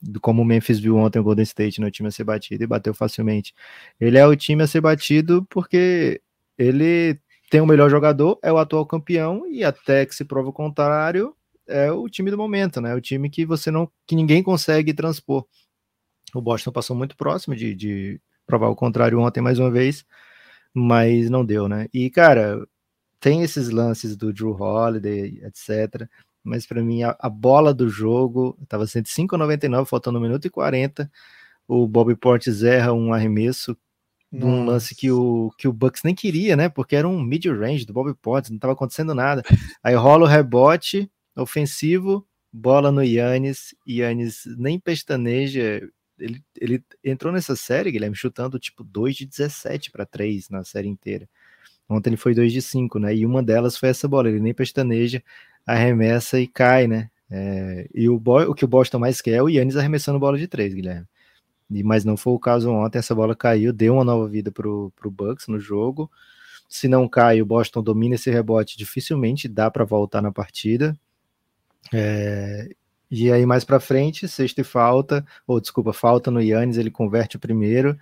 [0.00, 1.90] de, como o Memphis viu ontem o Golden State, no né?
[1.90, 3.54] time a ser batido e bateu facilmente.
[4.00, 6.20] Ele é o time a ser batido porque
[6.56, 7.18] ele
[7.50, 11.34] tem o melhor jogador, é o atual campeão e até que se prova o contrário,
[11.68, 12.94] é o time do momento, né?
[12.94, 15.46] O time que você não, que ninguém consegue transpor.
[16.34, 20.04] O Boston passou muito próximo de, de provar o contrário ontem mais uma vez,
[20.74, 21.88] mas não deu, né?
[21.92, 22.66] E cara,
[23.20, 26.08] tem esses lances do Drew Holiday, etc.
[26.42, 31.10] Mas para mim a, a, bola do jogo estava 105,99, faltando 1 minuto e 40.
[31.66, 33.76] O Bobby Portis erra um arremesso
[34.30, 36.68] de um lance que o, que o Bucks nem queria, né?
[36.68, 39.42] Porque era um mid-range do Bobby Portis, não estava acontecendo nada.
[39.82, 45.88] Aí rola o rebote ofensivo, bola no Yannis, Yannis nem pestaneja.
[46.18, 50.88] Ele, ele entrou nessa série, Guilherme, chutando tipo 2 de 17 para 3 na série
[50.88, 51.28] inteira.
[51.88, 53.14] Ontem ele foi 2 de 5, né?
[53.14, 54.28] E uma delas foi essa bola.
[54.28, 55.22] Ele nem pestaneja,
[55.66, 57.10] arremessa e cai, né?
[57.30, 60.48] É, e o, o que o Boston mais quer é o Yannis arremessando bola de
[60.48, 61.06] 3, Guilherme.
[61.70, 62.98] E, mas não foi o caso ontem.
[62.98, 66.10] Essa bola caiu, deu uma nova vida pro, pro Bucks no jogo.
[66.68, 68.76] Se não cai, o Boston domina esse rebote.
[68.76, 70.98] Dificilmente dá para voltar na partida.
[71.92, 72.68] É,
[73.10, 77.36] e aí mais para frente, sexta e falta, ou desculpa, falta no Yannis, ele converte
[77.36, 77.98] o primeiro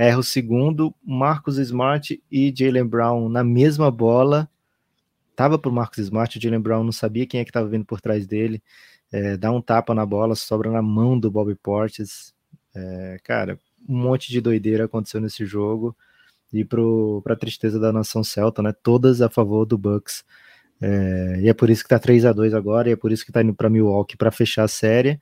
[0.00, 4.48] erra o segundo, Marcos Smart e Jalen Brown na mesma bola.
[5.36, 8.00] Tava pro Marcos Smart, o Jalen Brown não sabia quem é que estava vindo por
[8.00, 8.62] trás dele.
[9.12, 12.32] É, dá um tapa na bola, sobra na mão do Bobby Portis.
[12.74, 15.94] É, cara, um monte de doideira aconteceu nesse jogo.
[16.50, 18.72] E para tristeza da nação celta, né?
[18.82, 20.24] Todas a favor do Bucks.
[20.80, 23.24] É, e é por isso que tá 3 a 2 agora, e é por isso
[23.24, 25.20] que tá indo para Milwaukee para fechar a série.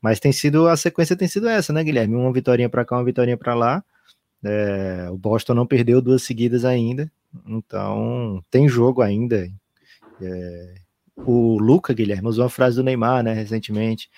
[0.00, 2.14] Mas tem sido a sequência tem sido essa, né, Guilherme?
[2.14, 3.84] Uma vitória para cá, uma vitória para lá.
[4.42, 7.10] É, o Boston não perdeu duas seguidas ainda,
[7.46, 9.50] então tem jogo ainda.
[10.22, 10.74] É,
[11.16, 14.10] o Luca Guilherme usou uma frase do Neymar, né, recentemente.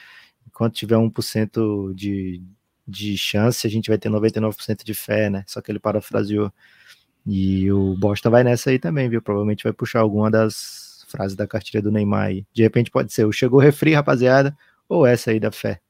[0.46, 2.42] Enquanto tiver 1% de,
[2.87, 5.44] de chance, a gente vai ter 99% de fé, né?
[5.46, 6.52] Só que ele parafraseou.
[7.26, 9.22] E o Boston vai nessa aí também, viu?
[9.22, 10.81] Provavelmente vai puxar alguma das
[11.12, 12.44] frases da cartilha do Neymar aí.
[12.53, 14.57] De repente pode ser o chegou refri, rapaziada,
[14.88, 15.81] ou essa aí da fé.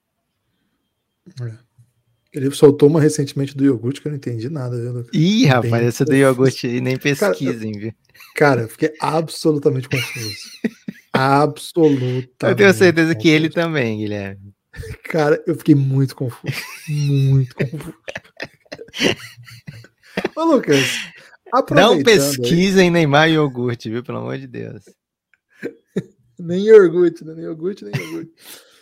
[1.40, 1.52] É.
[2.32, 4.76] Ele soltou uma recentemente do iogurte que eu não entendi nada.
[4.76, 5.06] Viu?
[5.12, 7.92] Ih, rapaz, essa do iogurte aí nem pesquisem, viu?
[8.34, 10.36] Cara, eu fiquei absolutamente confuso.
[11.12, 12.30] absolutamente.
[12.40, 13.22] Eu tenho certeza confuso.
[13.22, 14.54] que ele também, Guilherme.
[15.04, 16.54] Cara, eu fiquei muito confuso.
[16.88, 17.94] Muito confuso.
[20.34, 20.86] Ô, Lucas,
[21.70, 22.90] não pesquisem aí...
[22.90, 24.02] Neymar e iogurte, viu?
[24.02, 24.82] Pelo amor de Deus.
[26.38, 27.34] Nem iogurte, né?
[27.34, 28.32] nem iogurte, nem iogurte.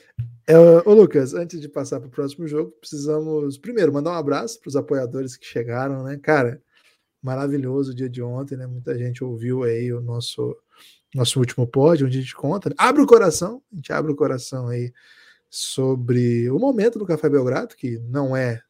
[0.47, 4.59] É, ô Lucas, antes de passar para o próximo jogo, precisamos primeiro mandar um abraço
[4.59, 6.19] para os apoiadores que chegaram, né?
[6.21, 6.61] Cara,
[7.23, 8.67] maravilhoso o dia de ontem, né?
[8.67, 10.57] Muita gente ouviu aí o nosso
[11.15, 12.69] nosso último pod, onde a gente conta.
[12.69, 12.75] Né?
[12.79, 14.93] Abre o coração, a gente abre o coração aí
[15.49, 18.61] sobre o momento do Café Belgrado, que não é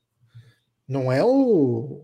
[0.87, 2.03] não é o,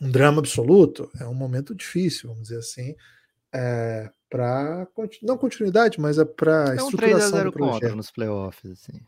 [0.00, 2.94] um drama absoluto, é um momento difícil, vamos dizer assim.
[3.52, 4.88] É, para
[5.22, 7.72] não continuidade, mas é para um estruturação 3 a 0 do projeto.
[7.74, 8.98] contra nos playoffs assim.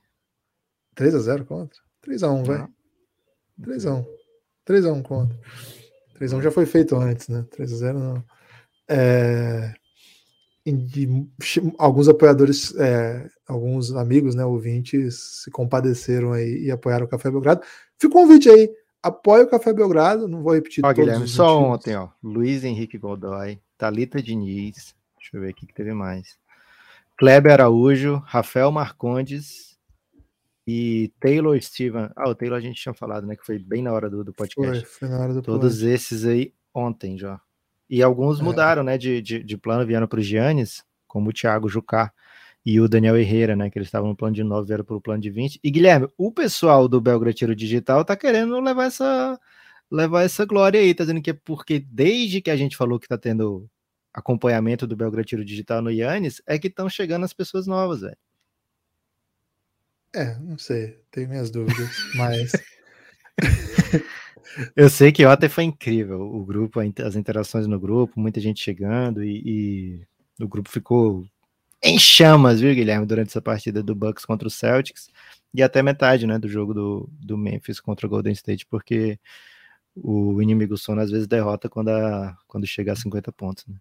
[0.95, 1.81] 3 a 0 contra?
[2.03, 2.69] 3 a 1, vai.
[3.63, 4.05] 3 a 1.
[4.67, 5.39] 3 a 1 contra.
[6.13, 7.43] 3 a 1 já foi feito antes, né?
[7.51, 8.25] 3 a 0 não.
[8.87, 9.73] É...
[10.67, 11.09] E,
[11.79, 17.63] alguns apoiadores, é, alguns amigos, né, ouvintes, se compadeceram aí e apoiaram o Café Belgrado.
[17.99, 18.71] Fica o convite aí,
[19.03, 22.97] apoia o Café Belgrado, não vou repetir ó, todos Guilherme, só ontem, ó, Luiz Henrique
[22.97, 26.37] Godoy, Talita Diniz, Deixa eu ver aqui que teve mais.
[27.17, 29.79] Kleber Araújo, Rafael Marcondes
[30.67, 32.11] e Taylor Steven.
[32.15, 33.35] Ah, o Taylor a gente tinha falado, né?
[33.35, 34.85] Que foi bem na hora do, do podcast.
[34.85, 35.95] Foi, foi na hora do Todos podcast.
[35.95, 37.41] esses aí ontem já.
[37.89, 38.43] E alguns é.
[38.43, 38.99] mudaram, né?
[38.99, 42.13] De, de, de plano, vieram para o Giannis, como o Thiago Jucá
[42.65, 43.71] e o Daniel Herrera, né?
[43.71, 45.59] Que eles estavam no plano de 9, vieram para o plano de 20.
[45.65, 49.41] E Guilherme, o pessoal do Belgrado Tiro Digital tá querendo levar essa
[49.91, 53.09] levar essa glória aí, tá dizendo que é porque desde que a gente falou que
[53.09, 53.71] tá tendo
[54.15, 58.17] acompanhamento do Belgrado Tiro Digital no Yannis é que estão chegando as pessoas novas, velho.
[60.15, 62.53] É, não sei, tenho minhas dúvidas, mas.
[64.77, 69.25] Eu sei que ontem foi incrível o grupo, as interações no grupo, muita gente chegando
[69.25, 70.07] e, e
[70.41, 71.27] o grupo ficou
[71.83, 75.11] em chamas, viu, Guilherme, durante essa partida do Bucks contra o Celtics
[75.53, 79.19] e até metade, né, do jogo do, do Memphis contra o Golden State, porque
[79.97, 83.77] o inimigo sono às vezes derrota quando, a, quando chega a 50 pontos, né?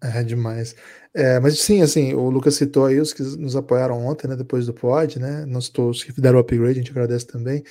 [0.14, 0.74] É demais.
[1.12, 4.36] É, mas sim, assim, o Lucas citou aí os que nos apoiaram ontem, né?
[4.36, 5.44] Depois do pod, né?
[5.46, 7.62] Nós todos que deram o upgrade, a gente agradece também.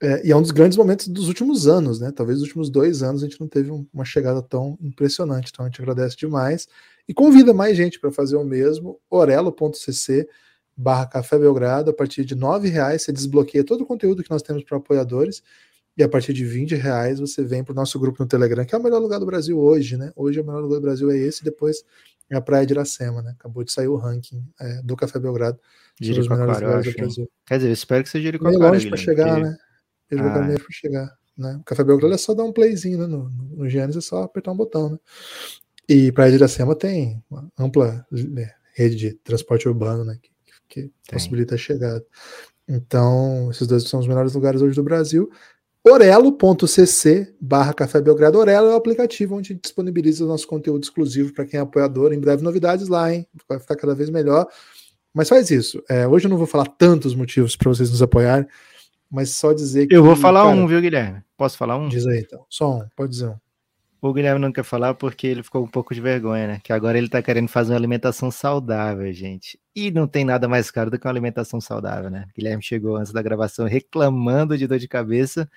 [0.00, 2.12] É, e é um dos grandes momentos dos últimos anos, né?
[2.12, 5.50] Talvez nos últimos dois anos a gente não teve uma chegada tão impressionante.
[5.52, 6.68] Então a gente agradece demais
[7.08, 8.98] e convida mais gente para fazer o mesmo.
[9.10, 10.28] orelo.cc
[10.76, 11.90] barra Café Belgrado.
[11.90, 15.42] A partir de R$ reais você desbloqueia todo o conteúdo que nós temos para apoiadores.
[15.96, 18.74] E a partir de 20 reais você vem para o nosso grupo no Telegram, que
[18.74, 20.12] é o melhor lugar do Brasil hoje, né?
[20.14, 21.82] Hoje é o melhor lugar do Brasil é esse, depois
[22.28, 23.34] é a Praia de Iracema, né?
[23.38, 25.58] Acabou de sair o ranking é, do Café Belgrado.
[25.98, 27.30] Jericoacoara, do Brasil.
[27.46, 28.58] Quer dizer, eu espero que seja Jericoacoara.
[28.58, 29.56] Meio longe para chegar, né?
[30.10, 31.18] Ele ah, meio para chegar.
[31.36, 31.56] Né?
[31.60, 33.06] O Café Belgrado é só dar um playzinho, né?
[33.06, 34.98] No, no, no Gênesis é só apertar um botão, né?
[35.88, 40.18] E Praia de Iracema tem uma ampla né, rede de transporte urbano, né?
[40.20, 40.30] Que,
[40.68, 42.04] que possibilita a chegada.
[42.68, 45.30] Então, esses dois são os melhores lugares hoje do Brasil
[45.88, 48.38] orelo.cc barra Café Belgrado.
[48.38, 51.62] Orelo é o aplicativo onde a gente disponibiliza o nosso conteúdo exclusivo para quem é
[51.62, 52.12] apoiador.
[52.12, 53.26] Em breve novidades lá, hein?
[53.48, 54.46] Vai ficar cada vez melhor.
[55.14, 55.82] Mas faz isso.
[55.88, 58.46] É, hoje eu não vou falar tantos motivos para vocês nos apoiarem,
[59.10, 59.96] mas só dizer que.
[59.96, 61.22] Eu vou falar cara, um, viu, Guilherme?
[61.36, 61.88] Posso falar um?
[61.88, 62.44] Diz aí então.
[62.50, 63.45] Só um, pode dizer um.
[64.08, 66.60] O Guilherme não quer falar porque ele ficou um pouco de vergonha, né?
[66.62, 69.58] Que agora ele tá querendo fazer uma alimentação saudável, gente.
[69.74, 72.26] E não tem nada mais caro do que uma alimentação saudável, né?
[72.30, 75.48] O Guilherme chegou antes da gravação reclamando de dor de cabeça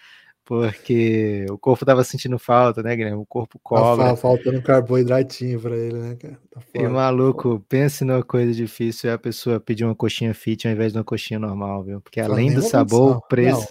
[0.49, 3.21] porque o corpo tava sentindo falta, né, Guilherme?
[3.21, 4.05] O corpo tá cobra.
[4.05, 6.39] Tá faltando carboidratinho pra ele, né, cara?
[6.49, 10.73] Tá e maluco, pense numa coisa difícil é a pessoa pedir uma coxinha fit ao
[10.73, 12.01] invés de uma coxinha normal, viu?
[12.01, 13.67] Porque além do sabor, o preço.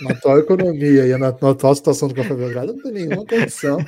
[0.00, 3.24] Não, na atual economia e na, na atual situação do Café Belgrado, não tem nenhuma
[3.24, 3.78] condição.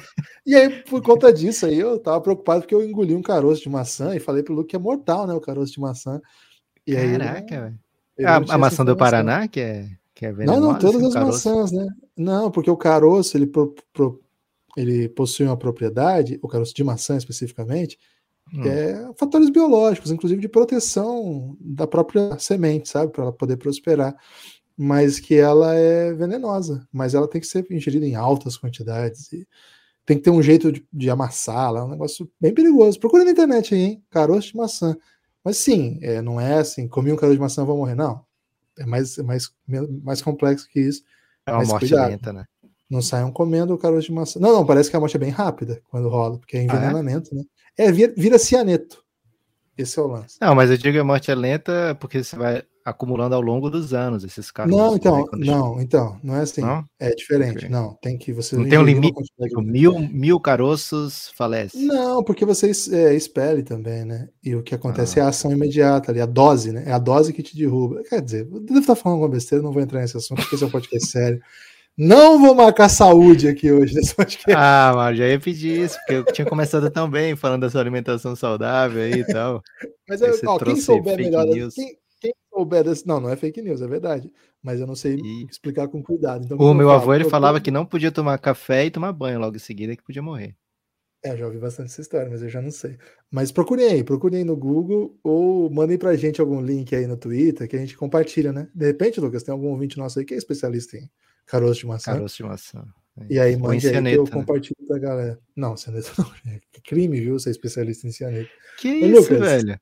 [0.46, 3.68] E aí, por conta disso aí, eu tava preocupado porque eu engoli um caroço de
[3.68, 5.35] maçã e falei pro Luke que é mortal, né?
[5.35, 6.20] O caroço de maçã.
[6.87, 7.79] E Caraca, velho.
[8.24, 11.70] A, a maçã do Paraná, que é que é venenosa, não, não, todas as maçãs,
[11.70, 11.87] né?
[12.18, 14.20] Não, porque o caroço ele, pro, pro,
[14.76, 17.96] ele possui uma propriedade, o caroço de maçã especificamente,
[18.52, 18.64] hum.
[18.64, 24.16] é fatores biológicos, inclusive de proteção da própria semente, sabe, para ela poder prosperar.
[24.76, 29.46] Mas que ela é venenosa, mas ela tem que ser ingerida em altas quantidades e
[30.04, 32.98] tem que ter um jeito de, de amassá-la, é um negócio bem perigoso.
[32.98, 34.04] Procura na internet aí, hein?
[34.11, 34.96] Caroço de maçã.
[35.44, 37.94] Mas sim, é, não é assim, comi um caroço de maçã, vou morrer.
[37.94, 38.24] Não,
[38.78, 39.50] é mais, é mais,
[40.02, 41.02] mais complexo que isso.
[41.48, 42.11] É uma morte cuidado.
[42.11, 42.44] lenta, né?
[42.90, 44.40] Não saiam comendo o caroço de maçã.
[44.40, 47.34] Não, não, parece que a morte é bem rápida quando rola, porque é envenenamento, ah,
[47.34, 47.38] é?
[47.38, 47.44] né?
[47.76, 49.04] É, vira, vira cianeto.
[49.78, 50.36] Esse é o lance.
[50.40, 53.70] Não, mas eu digo que a morte é lenta porque você vai acumulando ao longo
[53.70, 54.74] dos anos esses caras.
[54.74, 56.62] Não, então, não, então, não é assim.
[56.62, 56.84] Não?
[56.98, 57.58] É diferente.
[57.58, 57.68] Okay.
[57.68, 58.56] Não, tem que você.
[58.56, 59.22] Não tem um limite.
[59.40, 61.78] Tipo, mil, mil caroços falece.
[61.78, 64.28] Não, porque você é, espere também, né?
[64.42, 65.22] E o que acontece ah.
[65.22, 66.84] é a ação imediata ali, a dose, né?
[66.86, 68.02] É a dose que te derruba.
[68.08, 70.64] Quer dizer, eu devo estar falando alguma besteira, não vou entrar nesse assunto, porque esse
[70.64, 71.40] é um podcast sério.
[71.98, 74.52] Não vou marcar saúde aqui hoje nesse podcast.
[74.54, 77.80] Ah, mas já ia pedir isso, porque eu tinha começado tão bem falando da sua
[77.80, 79.61] alimentação saudável aí e tal.
[80.08, 83.04] Mas eu, ó, quem souber melhor, quem, quem souber desse.
[83.04, 84.30] Não, não é fake news, é verdade.
[84.62, 85.46] Mas eu não sei e...
[85.50, 86.44] explicar com cuidado.
[86.44, 89.56] Então, o meu avô ele falava que não podia tomar café e tomar banho logo
[89.56, 90.54] em seguida, que podia morrer.
[91.24, 92.96] É, já ouvi bastante essa história, mas eu já não sei.
[93.28, 97.16] Mas procurem aí, procurem aí no Google ou mandem pra gente algum link aí no
[97.16, 98.68] Twitter que a gente compartilha, né?
[98.72, 101.11] De repente, Lucas, tem algum ouvinte nosso aí que é especialista em
[101.48, 102.12] caroço de maçã.
[102.12, 102.84] Caroço de maçã.
[103.20, 103.26] É.
[103.30, 104.30] E aí, mande aí cianeta, eu né?
[104.30, 105.38] compartilho pra galera.
[105.56, 106.30] Não, cianeta não.
[106.46, 107.38] É crime, viu?
[107.38, 108.50] Ser especialista em cianeta.
[108.78, 109.80] Que Ô, isso, Lucas, velho?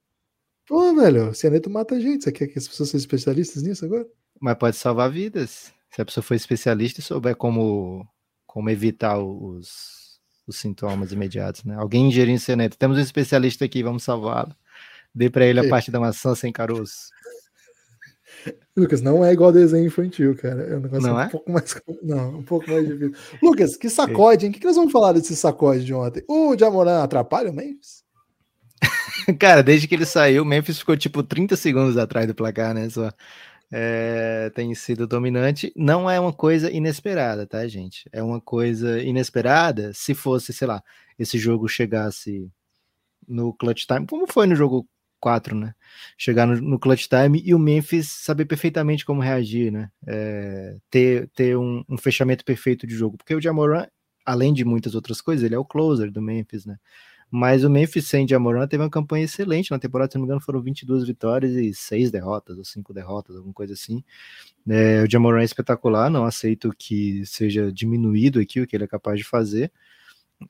[0.67, 2.25] Pô, velho, cianeto mata a gente.
[2.25, 4.07] Você quer que as pessoas sejam especialistas nisso agora?
[4.41, 5.73] Mas pode salvar vidas.
[5.91, 8.07] Se a pessoa for especialista e souber como,
[8.47, 11.77] como evitar os, os sintomas imediatos, né?
[11.77, 12.79] Alguém ingerindo cianeto.
[12.79, 14.55] Temos um especialista aqui, vamos salvá-lo.
[15.15, 17.11] Dê para ele a parte da maçã sem caroço.
[18.77, 20.63] Lucas, não é igual desenho infantil, cara.
[20.65, 21.29] É um negócio não um é?
[21.29, 21.83] pouco mais.
[22.03, 23.39] Não, um pouco mais difícil.
[23.43, 24.51] Lucas, que sacode, hein?
[24.51, 26.23] O que, que nós vamos falar desse sacode de ontem?
[26.29, 28.05] O Jamoran atrapalha o Memphis?
[29.41, 32.89] Cara, desde que ele saiu, o Memphis ficou tipo 30 segundos atrás do placar, né?
[32.91, 33.11] Só.
[33.73, 35.73] É, tem sido dominante.
[35.75, 38.09] Não é uma coisa inesperada, tá, gente?
[38.13, 40.83] É uma coisa inesperada se fosse, sei lá,
[41.19, 42.49] esse jogo chegasse
[43.27, 44.87] no clutch time, como foi no jogo
[45.27, 45.75] 4, né?
[46.17, 49.91] Chegar no, no clutch time e o Memphis saber perfeitamente como reagir, né?
[50.07, 53.89] É, ter ter um, um, fechamento perfeito de jogo, porque o Jamoran,
[54.25, 56.77] além de muitas outras coisas, ele é o closer do Memphis, né?
[57.29, 60.41] Mas o Memphis sem Jamoran teve uma campanha excelente na temporada, se não me engano,
[60.41, 64.05] foram 22 vitórias e 6 derrotas, ou 5 derrotas, alguma coisa assim.
[64.69, 68.89] É, o Jamoran é espetacular, não aceito que seja diminuído aqui o que ele é
[68.89, 69.73] capaz de fazer.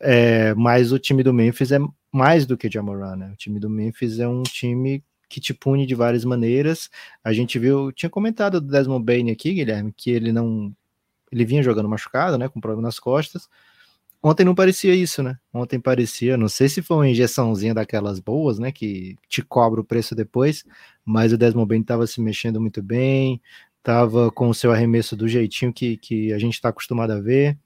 [0.01, 1.79] É, mas o time do Memphis é
[2.13, 3.31] mais do que Jamoran, né?
[3.33, 6.89] O time do Memphis é um time que te pune de várias maneiras.
[7.23, 10.75] A gente viu, tinha comentado do Desmond Bain aqui, Guilherme, que ele não
[11.31, 13.49] ele vinha jogando machucado, né, com problema nas costas.
[14.23, 15.39] Ontem não parecia isso, né?
[15.53, 19.85] Ontem parecia, não sei se foi uma injeçãozinha daquelas boas, né, que te cobra o
[19.85, 20.65] preço depois,
[21.05, 23.41] mas o Desmond Bain estava se mexendo muito bem,
[23.79, 27.57] estava com o seu arremesso do jeitinho que, que a gente está acostumado a ver.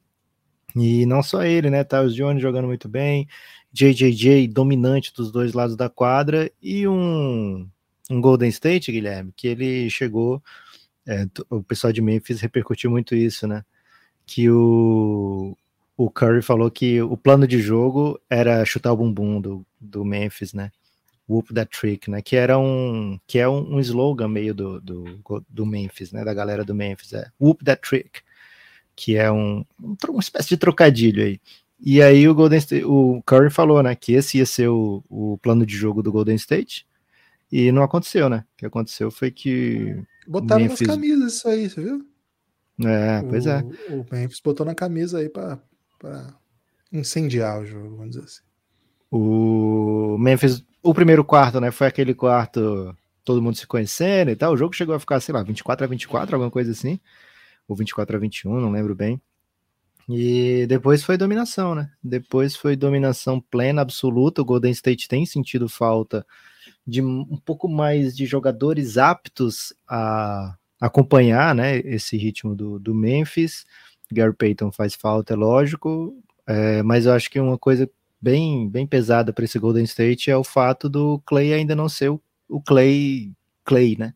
[0.76, 1.85] E não só ele, né?
[1.85, 3.26] Tyus Jones jogando muito bem,
[3.72, 7.68] JJJ dominante dos dois lados da quadra e um,
[8.11, 10.42] um Golden State, Guilherme, que ele chegou,
[11.06, 13.64] é, o pessoal de Memphis repercutiu muito isso, né?
[14.26, 15.56] Que o,
[15.96, 20.52] o Curry falou que o plano de jogo era chutar o bumbum do, do Memphis,
[20.52, 20.70] né?
[21.28, 22.20] Whoop that trick, né?
[22.20, 26.24] Que era um que é um, um slogan meio do, do, do Memphis, né?
[26.24, 28.20] Da galera do Memphis, é Whoop that trick,
[28.94, 29.64] que é um,
[30.09, 31.40] uma espécie de trocadilho aí.
[31.83, 35.38] E aí o Golden State, o Curry falou, né, que esse ia ser o, o
[35.38, 36.87] plano de jogo do Golden State.
[37.50, 38.44] E não aconteceu, né?
[38.55, 40.00] O que aconteceu foi que.
[40.26, 40.87] Botaram Memphis...
[40.87, 42.07] nas camisas isso aí, você viu?
[42.85, 43.61] É, pois é.
[43.90, 45.59] O Memphis botou na camisa aí para
[46.92, 48.42] incendiar o jogo, vamos dizer assim.
[49.11, 51.72] O Memphis, o primeiro quarto, né?
[51.72, 54.53] Foi aquele quarto, todo mundo se conhecendo e tal.
[54.53, 57.00] O jogo chegou a ficar, sei lá, 24 a 24, alguma coisa assim.
[57.70, 59.20] Ou 24 a 21, não lembro bem.
[60.09, 61.88] E depois foi dominação, né?
[62.02, 64.42] Depois foi dominação plena, absoluta.
[64.42, 66.26] O Golden State tem sentido falta
[66.85, 73.64] de um pouco mais de jogadores aptos a acompanhar né, esse ritmo do, do Memphis.
[74.11, 76.12] Gary Payton faz falta, é lógico,
[76.48, 77.88] é, mas eu acho que uma coisa
[78.20, 82.11] bem, bem pesada para esse Golden State é o fato do Clay ainda não ser
[82.11, 83.30] o, o Clay,
[83.64, 84.12] Clay, né?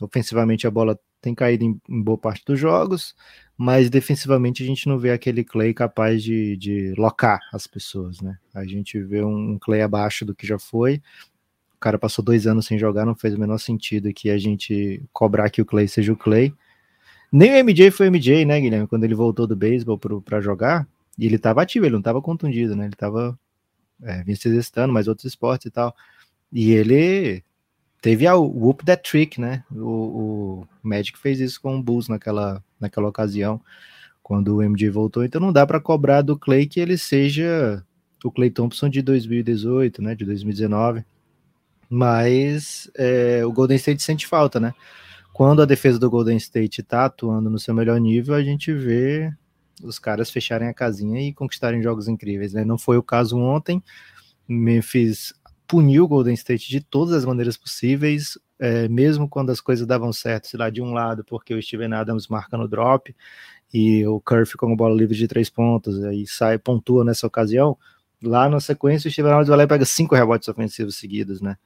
[0.00, 3.14] Ofensivamente a bola tem caído em, em, boa parte dos jogos,
[3.56, 8.36] mas defensivamente a gente não vê aquele Clay capaz de, de locar as pessoas, né?
[8.52, 11.00] A gente vê um, um Clay abaixo do que já foi.
[11.76, 15.02] O cara passou dois anos sem jogar, não fez o menor sentido que a gente
[15.12, 16.52] cobrar que o Clay seja o Clay.
[17.30, 18.86] Nem o MJ foi o MJ, né, Guilherme?
[18.86, 20.86] Quando ele voltou do beisebol para jogar,
[21.18, 22.84] e ele estava ativo, ele não estava contundido, né?
[22.84, 23.38] Ele estava
[24.02, 25.94] é, vinha se exercitando, mais outros esportes e tal.
[26.52, 27.42] E ele
[28.02, 29.62] Teve a Whoop That Trick, né?
[29.70, 33.60] O, o Magic fez isso com o Bulls naquela, naquela ocasião,
[34.20, 35.24] quando o MJ voltou.
[35.24, 37.80] Então não dá para cobrar do Clay que ele seja
[38.24, 40.16] o Clay Thompson de 2018, né?
[40.16, 41.04] De 2019.
[41.88, 44.74] Mas é, o Golden State sente falta, né?
[45.32, 49.32] Quando a defesa do Golden State tá atuando no seu melhor nível, a gente vê
[49.80, 52.64] os caras fecharem a casinha e conquistarem jogos incríveis, né?
[52.64, 53.80] Não foi o caso ontem.
[54.48, 55.32] Memphis
[55.72, 60.12] puniu o Golden State de todas as maneiras possíveis, é, mesmo quando as coisas davam
[60.12, 63.16] certo, sei lá, de um lado, porque o Steven Adams marca no drop
[63.72, 67.74] e o Curry ficou com bola livre de três pontos, aí sai, pontua nessa ocasião,
[68.22, 71.56] lá na sequência o Steven Adams vai lá e pega cinco rebotes ofensivos seguidos, né?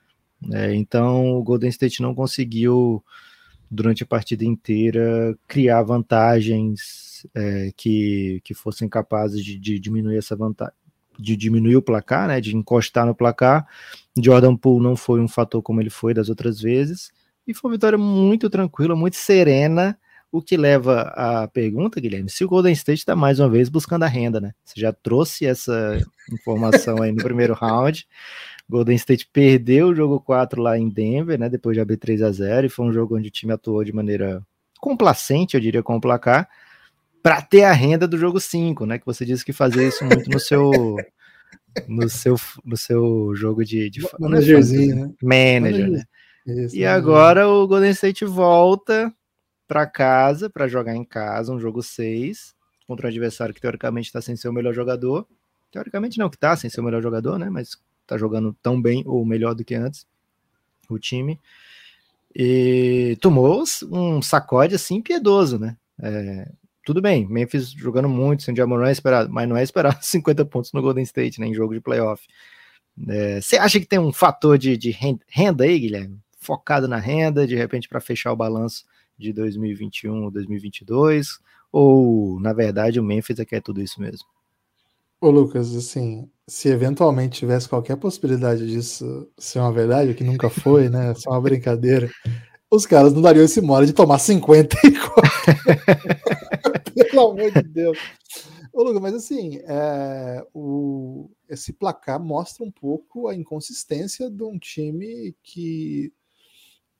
[0.53, 3.03] É, então o Golden State não conseguiu,
[3.69, 10.37] durante a partida inteira, criar vantagens é, que, que fossem capazes de, de diminuir essa
[10.37, 10.86] vantagem
[11.19, 13.67] de diminuir o placar, né, de encostar no placar.
[14.19, 17.11] Jordan Poole não foi um fator como ele foi das outras vezes,
[17.47, 19.99] e foi uma vitória muito tranquila, muito serena,
[20.33, 24.03] o que leva à pergunta, Guilherme, se o Golden State está mais uma vez buscando
[24.03, 24.53] a renda, né?
[24.65, 25.99] Você já trouxe essa
[26.33, 28.07] informação aí no primeiro round.
[28.69, 31.49] Golden State perdeu o jogo 4 lá em Denver, né?
[31.49, 33.93] Depois de abrir 3 a 0 e foi um jogo onde o time atuou de
[33.93, 34.43] maneira
[34.81, 36.49] complacente, eu diria, com o placar
[37.27, 39.01] para ter a renda do jogo 5, né?
[39.01, 40.71] Que você disse que fazia isso muito no seu
[41.89, 45.15] no seu no seu jogo de, de managerzinho, né?
[45.21, 46.05] Manager, né?
[46.47, 46.89] Isso, e manager.
[46.89, 49.13] agora o Golden State volta
[49.67, 52.55] para casa para jogar em casa um jogo 6
[52.87, 55.27] contra um adversário que teoricamente está sem ser o melhor jogador.
[55.73, 57.51] Teoricamente não que tá sem ser o melhor jogador, né?
[57.51, 60.07] Mas tá jogando tão bem ou melhor do que antes
[60.89, 61.41] o time.
[62.33, 65.77] E tomou um sacode assim piedoso, né?
[66.01, 66.53] É,
[66.87, 70.73] tudo bem, Memphis jogando muito, sem Jamoran é esperado, mas não é esperado 50 pontos
[70.73, 72.25] no Golden State, né, em jogo de playoff.
[73.09, 74.97] É, você é, acha que tem um fator de, de,
[75.29, 76.21] renda aí, Guilherme?
[76.39, 78.85] Focado na renda, de repente, para fechar o balanço
[79.19, 81.41] de 2021 ou 2022?
[81.73, 84.25] Ou, na verdade, o Memphis é que é tudo isso mesmo?
[85.21, 90.89] Ô, Lucas, assim, se eventualmente tivesse qualquer possibilidade disso ser uma verdade, que nunca foi,
[90.89, 91.15] né?
[91.17, 92.09] Só uma brincadeira,
[92.71, 94.77] os caras não dariam esse mole de tomar 54.
[97.11, 97.99] Pelo amor de Deus.
[98.73, 104.59] Ô, Lucas, mas assim, é, o, esse placar mostra um pouco a inconsistência de um
[104.59, 106.13] time que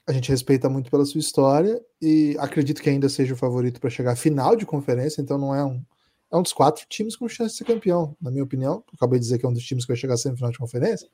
[0.07, 3.91] a gente respeita muito pela sua história e acredito que ainda seja o favorito para
[3.91, 5.85] chegar à final de conferência, então não é um
[6.33, 8.83] é um dos quatro times com chance de ser campeão, na minha opinião.
[8.93, 11.09] Acabei de dizer que é um dos times que vai chegar a semifinal de conferência.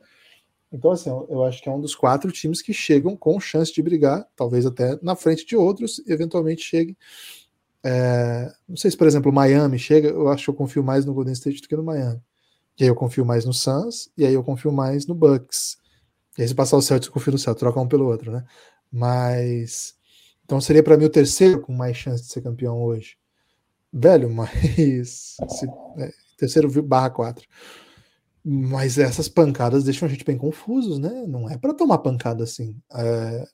[0.72, 3.82] Então, assim, eu acho que é um dos quatro times que chegam com chance de
[3.82, 6.96] brigar, talvez até na frente de outros, eventualmente cheguem.
[7.84, 11.12] É, não sei se, por exemplo, Miami chega, eu acho que eu confio mais no
[11.12, 12.20] Golden State do que no Miami.
[12.78, 15.76] E aí eu confio mais no Suns, e aí eu confio mais no Bucks.
[16.38, 18.44] E aí se passar o Celtics, eu confio no Celtics, troca um pelo outro, né?
[18.90, 19.94] Mas.
[20.44, 23.16] Então seria para mim o terceiro com mais chance de ser campeão hoje.
[23.92, 25.36] Velho, mas.
[25.48, 25.66] Se,
[25.98, 27.46] é, terceiro barra quatro.
[28.44, 31.24] Mas essas pancadas deixam a gente bem confusos, né?
[31.28, 32.76] Não é para tomar pancada assim.
[32.92, 33.46] É...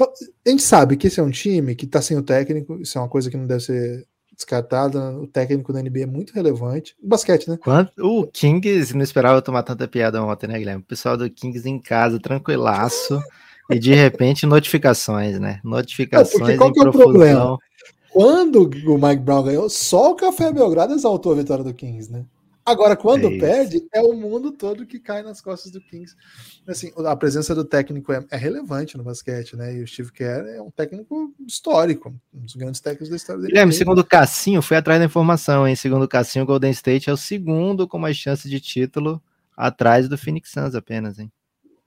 [0.00, 3.00] A gente sabe que esse é um time que tá sem o técnico, isso é
[3.00, 5.18] uma coisa que não deve ser descartada.
[5.18, 6.96] O técnico da NBA é muito relevante.
[7.02, 7.58] Basquete, né?
[7.98, 10.82] O Kings não esperava tomar tanta piada ontem, né, Guilherme?
[10.82, 13.22] O pessoal do Kings em casa, tranquilaço.
[13.70, 15.60] e de repente, notificações, né?
[15.62, 16.48] Notificações.
[16.48, 17.58] É, qual que é o problema?
[18.10, 22.24] Quando o Mike Brown ganhou, só o Café Belgrado exaltou a vitória do Kings, né?
[22.64, 26.14] Agora, quando é perde, é o mundo todo que cai nas costas do Kings.
[26.66, 29.74] Assim, a presença do técnico é, é, relevante no basquete, né?
[29.74, 33.52] E o Steve Kerr é um técnico histórico, um dos grandes técnicos da história dele.
[33.52, 35.74] Guilherme, segundo o Cassinho, fui atrás da informação, hein?
[35.74, 39.20] Segundo o Cassinho, o Golden State é o segundo com mais chance de título,
[39.56, 41.32] atrás do Phoenix Suns apenas, hein?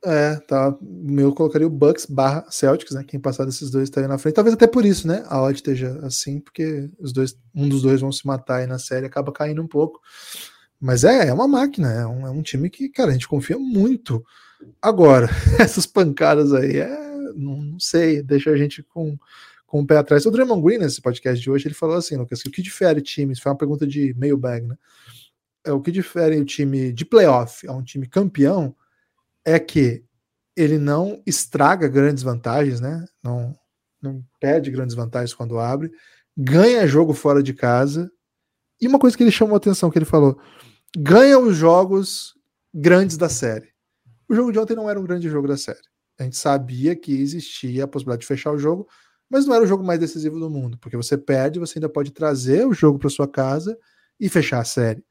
[0.03, 0.69] É, tá.
[0.69, 3.03] O meu colocaria o Bucks barra Celtics, né?
[3.03, 4.36] Quem passar desses dois tá aí na frente.
[4.36, 5.23] Talvez até por isso, né?
[5.28, 8.78] A odd esteja assim, porque os dois, um dos dois vão se matar aí na
[8.78, 9.99] série, acaba caindo um pouco.
[10.80, 13.57] Mas é, é uma máquina, é um, é um time que, cara, a gente confia
[13.57, 14.23] muito.
[14.82, 16.97] Agora, essas pancadas aí, é,
[17.36, 19.17] não, não, sei, deixa a gente com,
[19.65, 20.26] com o pé atrás.
[20.26, 23.01] O Draymond Green, nesse podcast de hoje, ele falou assim, Lucas, que o que difere
[23.01, 24.78] times, foi uma pergunta de mailbag, né?
[25.63, 28.76] É, o que difere o time de playoff a um time campeão
[29.43, 30.03] é que
[30.55, 33.05] ele não estraga grandes vantagens, né?
[33.21, 33.55] Não,
[34.01, 35.91] não perde grandes vantagens quando abre,
[36.38, 38.11] ganha jogo fora de casa.
[38.82, 40.39] E uma coisa que ele chamou a atenção, que ele falou:
[40.95, 42.36] ganha os jogos
[42.73, 43.69] grandes da série.
[44.28, 45.80] O jogo de ontem não era um grande jogo da série.
[46.19, 48.88] A gente sabia que existia a possibilidade de fechar o jogo,
[49.30, 52.11] mas não era o jogo mais decisivo do mundo, porque você perde, você ainda pode
[52.11, 53.78] trazer o jogo para sua casa
[54.19, 55.03] e fechar a série.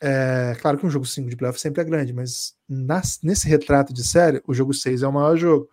[0.00, 3.92] É, claro que um jogo 5 de playoff sempre é grande, mas nas, nesse retrato
[3.92, 5.68] de série, o jogo 6 é o maior jogo.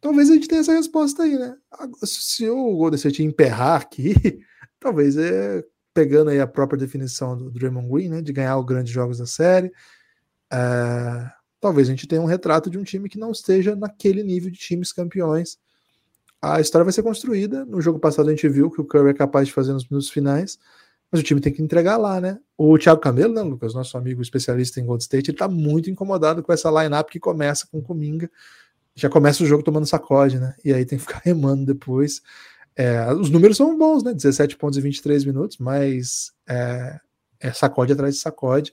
[0.00, 1.56] Talvez a gente tenha essa resposta aí, né?
[2.04, 4.14] Se o Golden State emperrar aqui,
[4.78, 5.64] talvez é
[5.98, 9.26] pegando aí a própria definição do Draymond Green, né, de ganhar os grandes jogos da
[9.26, 9.72] série.
[10.48, 11.28] É,
[11.60, 14.56] talvez a gente tenha um retrato de um time que não esteja naquele nível de
[14.56, 15.58] times campeões.
[16.40, 17.64] A história vai ser construída.
[17.64, 20.08] No jogo passado a gente viu que o Curry é capaz de fazer nos minutos
[20.08, 20.56] finais,
[21.10, 22.38] mas o time tem que entregar lá, né?
[22.56, 26.44] O Thiago Camelo, né, Lucas, nosso amigo especialista em Gold State, ele tá muito incomodado
[26.44, 28.30] com essa lineup que começa com Cominga.
[28.94, 30.54] Já começa o jogo tomando sacode, né?
[30.64, 32.22] E aí tem que ficar remando depois.
[32.78, 34.14] É, os números são bons, né?
[34.14, 37.00] 17 pontos em 23 minutos, mas é,
[37.40, 38.72] é sacode atrás de sacode.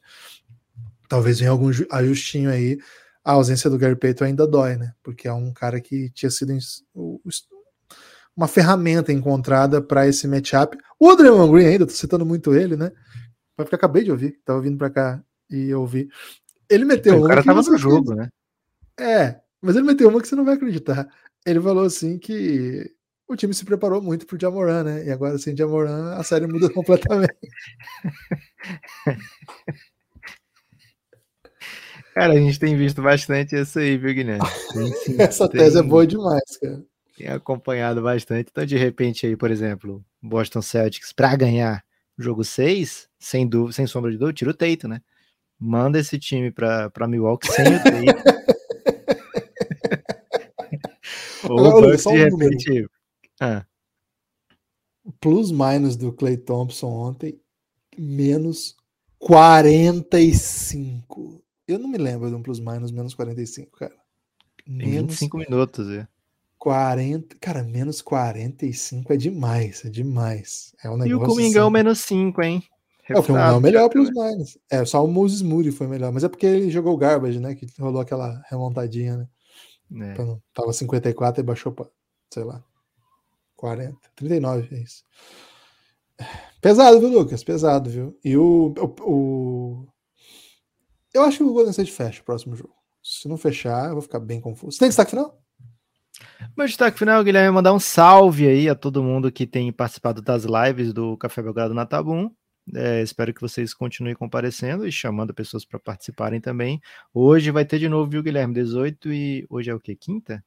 [1.10, 2.78] Talvez venha algum ajustinho aí.
[3.24, 4.94] A ausência do Gary Payton ainda dói, né?
[5.02, 6.56] Porque é um cara que tinha sido
[8.38, 10.78] uma ferramenta encontrada para esse matchup.
[11.00, 12.92] O Draymond Green ainda, tô citando muito ele, né?
[13.58, 16.10] Porque acabei de ouvir, tava vindo para cá e ouvi.
[16.70, 18.30] Ele meteu o cara tava no jogo, né?
[19.00, 21.10] É, mas ele meteu uma que você não vai acreditar.
[21.44, 22.94] Ele falou assim que
[23.28, 25.06] o time se preparou muito pro Jamoran, né?
[25.06, 27.36] E agora sem Jamoran a série muda completamente.
[32.14, 34.48] Cara, a gente tem visto bastante isso aí, viu, Guilherme?
[35.04, 36.82] Sim, Essa tem, tese é boa demais, cara.
[37.18, 38.50] Tem acompanhado bastante.
[38.52, 41.84] Então, de repente, aí, por exemplo, Boston Celtics, para ganhar
[42.18, 45.02] o jogo 6, sem dúvida, sem sombra de dúvida, tira o Teito, né?
[45.60, 48.24] Manda esse time para Milwaukee sem o Teito.
[51.50, 52.88] Ou Agora, de repente,
[53.40, 53.66] ah.
[55.20, 57.40] Plus minus do Clay Thompson ontem,
[57.98, 58.76] menos
[59.20, 61.44] 45.
[61.68, 63.96] Eu não me lembro de um plus minus menos 45, cara.
[64.68, 66.08] Menos 25 minutos, é.
[66.58, 70.74] 40, cara, menos 45 é demais, é demais.
[70.84, 71.74] É um negócio e o Comingão assim.
[71.74, 72.64] menos 5, hein?
[73.08, 74.58] É, o Comingão é melhor plus minus.
[74.70, 77.54] É, só o Moses Moody foi melhor, mas é porque ele jogou garbage, né?
[77.54, 79.28] Que rolou aquela remontadinha, né?
[80.08, 80.14] É.
[80.14, 81.86] Então, tava 54 e baixou pra,
[82.34, 82.64] sei lá,
[83.56, 85.04] 40, 39, é isso.
[86.62, 87.44] Pesado, viu, Lucas?
[87.44, 88.20] Pesado, viu?
[88.24, 89.88] E o, o, o,
[91.14, 92.74] Eu acho que o Golden State fecha o próximo jogo.
[93.04, 94.72] Se não fechar, eu vou ficar bem confuso.
[94.72, 95.40] Você tem destaque final?
[96.58, 100.22] Meu destaque final, Guilherme, é mandar um salve aí a todo mundo que tem participado
[100.22, 102.32] das lives do Café Belgrado na Tabum.
[102.74, 106.82] É, espero que vocês continuem comparecendo e chamando pessoas para participarem também.
[107.14, 108.54] Hoje vai ter de novo, viu, Guilherme?
[108.54, 109.46] 18 e.
[109.50, 109.96] Hoje é o quê?
[109.96, 110.44] Quinta?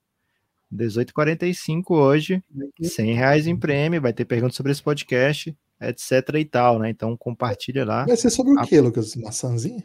[0.73, 2.43] 18h45 hoje,
[2.81, 5.57] 100 reais em prêmio, vai ter perguntas sobre esse podcast.
[5.81, 6.91] etc e tal, né?
[6.91, 8.05] Então compartilha lá.
[8.05, 9.15] Vai ser sobre o que, Lucas?
[9.17, 9.85] Maçãzinha?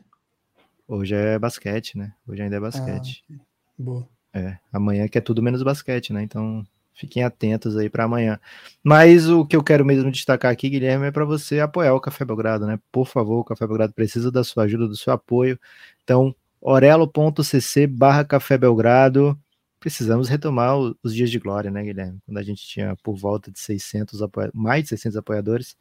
[0.87, 2.13] Hoje é basquete, né?
[2.27, 3.23] Hoje ainda é basquete.
[3.31, 3.35] Ah,
[3.77, 4.07] boa.
[4.33, 6.23] É, amanhã que é tudo menos basquete, né?
[6.23, 8.39] Então fiquem atentos aí para amanhã.
[8.83, 12.25] Mas o que eu quero mesmo destacar aqui, Guilherme, é para você apoiar o Café
[12.25, 12.79] Belgrado, né?
[12.91, 15.59] Por favor, o Café Belgrado precisa da sua ajuda, do seu apoio.
[16.03, 19.37] Então, orelo.cc barra Café Belgrado.
[19.83, 22.17] Precisamos retomar os dias de glória, né, Guilherme?
[22.25, 24.17] Quando a gente tinha por volta de 600
[24.53, 25.75] mais de 600 apoiadores.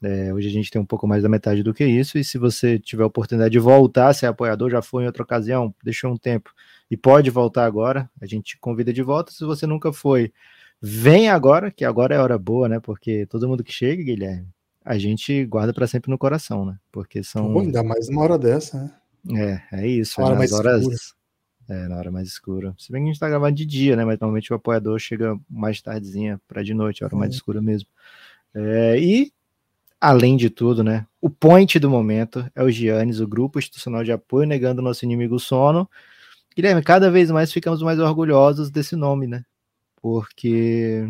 [0.00, 2.38] É, hoje a gente tem um pouco mais da metade do que isso, e se
[2.38, 6.10] você tiver a oportunidade de voltar a ser apoiador, já foi em outra ocasião, deixou
[6.10, 6.50] um tempo
[6.90, 9.30] e pode voltar agora, a gente te convida de volta.
[9.30, 10.32] Se você nunca foi,
[10.80, 12.80] vem agora, que agora é hora boa, né?
[12.80, 14.48] Porque todo mundo que chega, Guilherme,
[14.82, 16.78] a gente guarda para sempre no coração, né?
[16.90, 17.52] Porque são.
[17.52, 18.82] Pô, ainda mais uma hora dessa,
[19.26, 19.62] né?
[19.70, 20.22] É, é isso.
[20.22, 20.80] hora mais horas.
[20.80, 21.21] Escura.
[21.68, 22.74] É, na hora mais escura.
[22.76, 24.04] Se bem que a gente tá gravando de dia, né?
[24.04, 27.88] Mas normalmente o apoiador chega mais tardezinha para de noite, a hora mais escura mesmo.
[28.54, 29.32] É, e
[30.00, 31.06] além de tudo, né?
[31.20, 35.38] O point do momento é o Giannis, o grupo institucional de apoio negando nosso inimigo
[35.38, 35.88] sono.
[36.56, 39.44] Guilherme, cada vez mais ficamos mais orgulhosos desse nome, né?
[40.02, 41.06] Porque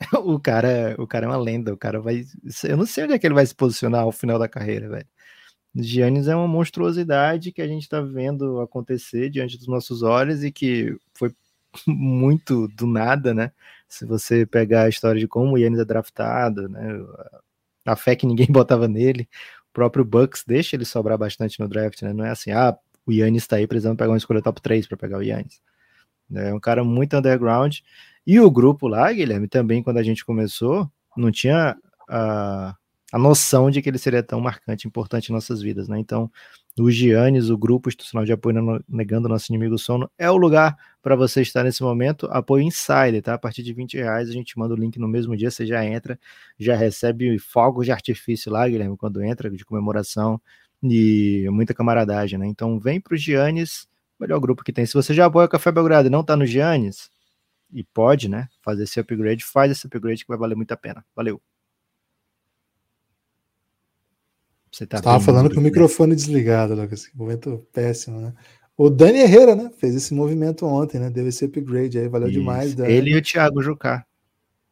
[0.24, 2.24] o cara, o cara é uma lenda, o cara vai,
[2.64, 5.06] eu não sei onde é que ele vai se posicionar ao final da carreira, velho.
[5.74, 10.52] Giannis é uma monstruosidade que a gente está vendo acontecer diante dos nossos olhos e
[10.52, 11.34] que foi
[11.86, 13.52] muito do nada, né?
[13.88, 17.00] Se você pegar a história de como o Giannis é draftado, né?
[17.84, 19.28] a fé que ninguém botava nele.
[19.70, 22.12] O próprio Bucks deixa ele sobrar bastante no draft, né?
[22.12, 24.96] Não é assim, ah, o Yannis está aí precisando pegar uma escolha top 3 para
[24.96, 25.60] pegar o Yannis.
[26.32, 27.78] É um cara muito underground.
[28.26, 31.76] E o grupo lá, Guilherme, também quando a gente começou, não tinha
[32.08, 32.74] a,
[33.14, 36.00] a noção de que ele seria tão marcante, importante em nossas vidas, né?
[36.00, 36.28] Então,
[36.76, 41.14] o Giannis, o grupo institucional de apoio negando nosso inimigo sono, é o lugar para
[41.14, 42.26] você estar nesse momento.
[42.32, 43.34] Apoio Insider, tá?
[43.34, 45.84] A partir de 20 reais a gente manda o link no mesmo dia, você já
[45.86, 46.18] entra,
[46.58, 50.40] já recebe fogos de artifício lá, Guilherme, quando entra, de comemoração
[50.82, 52.48] e muita camaradagem, né?
[52.48, 53.86] Então vem para o Giannis,
[54.18, 54.84] melhor grupo que tem.
[54.86, 57.08] Se você já apoia o Café Belgrado e não tá no Giannis,
[57.72, 61.04] e pode, né, fazer esse upgrade, faz esse upgrade que vai valer muito a pena.
[61.14, 61.40] Valeu!
[64.74, 67.08] Você tá Estava falando com o microfone desligado, Lucas.
[67.14, 68.34] Momento péssimo, né?
[68.76, 69.70] O Dani Herrera, né?
[69.78, 71.08] Fez esse movimento ontem, né?
[71.08, 72.40] Deu esse upgrade aí, valeu Isso.
[72.40, 72.74] demais.
[72.74, 72.92] Dani.
[72.92, 74.04] Ele e o Thiago Jucá.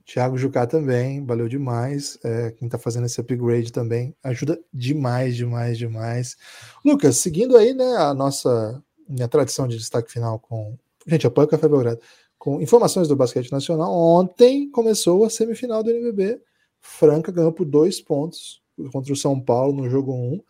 [0.04, 2.18] Thiago Jucá também, valeu demais.
[2.24, 6.36] É, quem tá fazendo esse upgrade também ajuda demais, demais, demais.
[6.84, 10.76] Lucas, seguindo aí, né, a nossa minha tradição de destaque final com.
[11.06, 12.00] Gente, apoia o Café Belgrado.
[12.36, 13.92] Com informações do basquete nacional.
[13.92, 16.40] Ontem começou a semifinal do NBB.
[16.80, 20.40] Franca ganhou por dois pontos contra o São Paulo no jogo 1.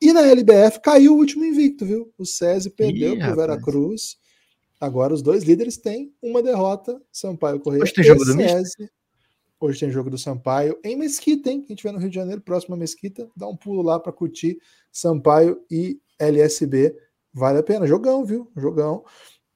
[0.00, 2.12] E na LBF caiu o último invicto, viu?
[2.16, 4.16] O SESI perdeu para o Veracruz.
[4.80, 7.00] Agora os dois líderes têm uma derrota.
[7.12, 8.90] Sampaio Correia Hoje tem jogo do SESI.
[9.60, 11.60] Hoje tem jogo do Sampaio em Mesquita, hein?
[11.60, 14.58] Quem estiver no Rio de Janeiro, próxima Mesquita, dá um pulo lá para curtir
[14.90, 16.96] Sampaio e LSB.
[17.30, 17.86] Vale a pena.
[17.86, 18.50] Jogão, viu?
[18.56, 19.04] Jogão.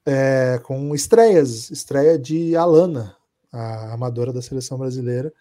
[0.05, 1.71] É, com estreias.
[1.71, 3.17] Estreia de Alana,
[3.51, 5.33] a amadora da seleção brasileira.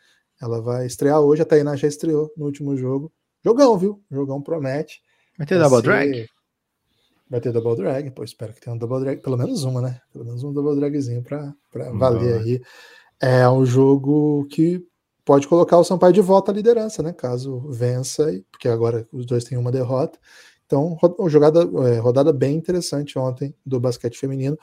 [0.44, 3.10] Ela vai estrear hoje, a Tainá já estreou no último jogo.
[3.46, 4.04] Jogão, viu?
[4.12, 5.02] Jogão promete.
[5.38, 5.88] Vai ter vai double ser...
[5.88, 6.30] drag?
[7.30, 10.02] Vai ter double drag, pô, espero que tenha um double drag, pelo menos uma, né?
[10.12, 11.56] Pelo menos um double dragzinho para
[11.94, 12.62] valer aí.
[13.22, 14.86] É um jogo que
[15.24, 17.14] pode colocar o Sampaio de volta à liderança, né?
[17.14, 20.20] Caso vença, porque agora os dois têm uma derrota.
[20.66, 20.98] Então,
[21.30, 24.58] jogada, é, rodada bem interessante ontem do basquete feminino.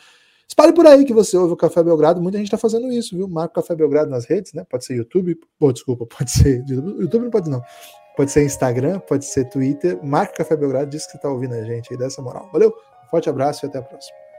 [0.50, 2.20] Espalhe por aí que você ouve o Café Belgrado.
[2.20, 3.28] Muita gente está fazendo isso, viu?
[3.28, 4.66] Marca o Café Belgrado nas redes, né?
[4.68, 5.38] Pode ser YouTube.
[5.56, 6.64] Pô, desculpa, pode ser.
[6.68, 7.62] YouTube não pode, não.
[8.16, 9.96] Pode ser Instagram, pode ser Twitter.
[10.02, 12.50] Marca o Café Belgrado, diz que está ouvindo a gente aí dessa moral.
[12.52, 12.74] Valeu,
[13.08, 14.29] forte abraço e até a próxima.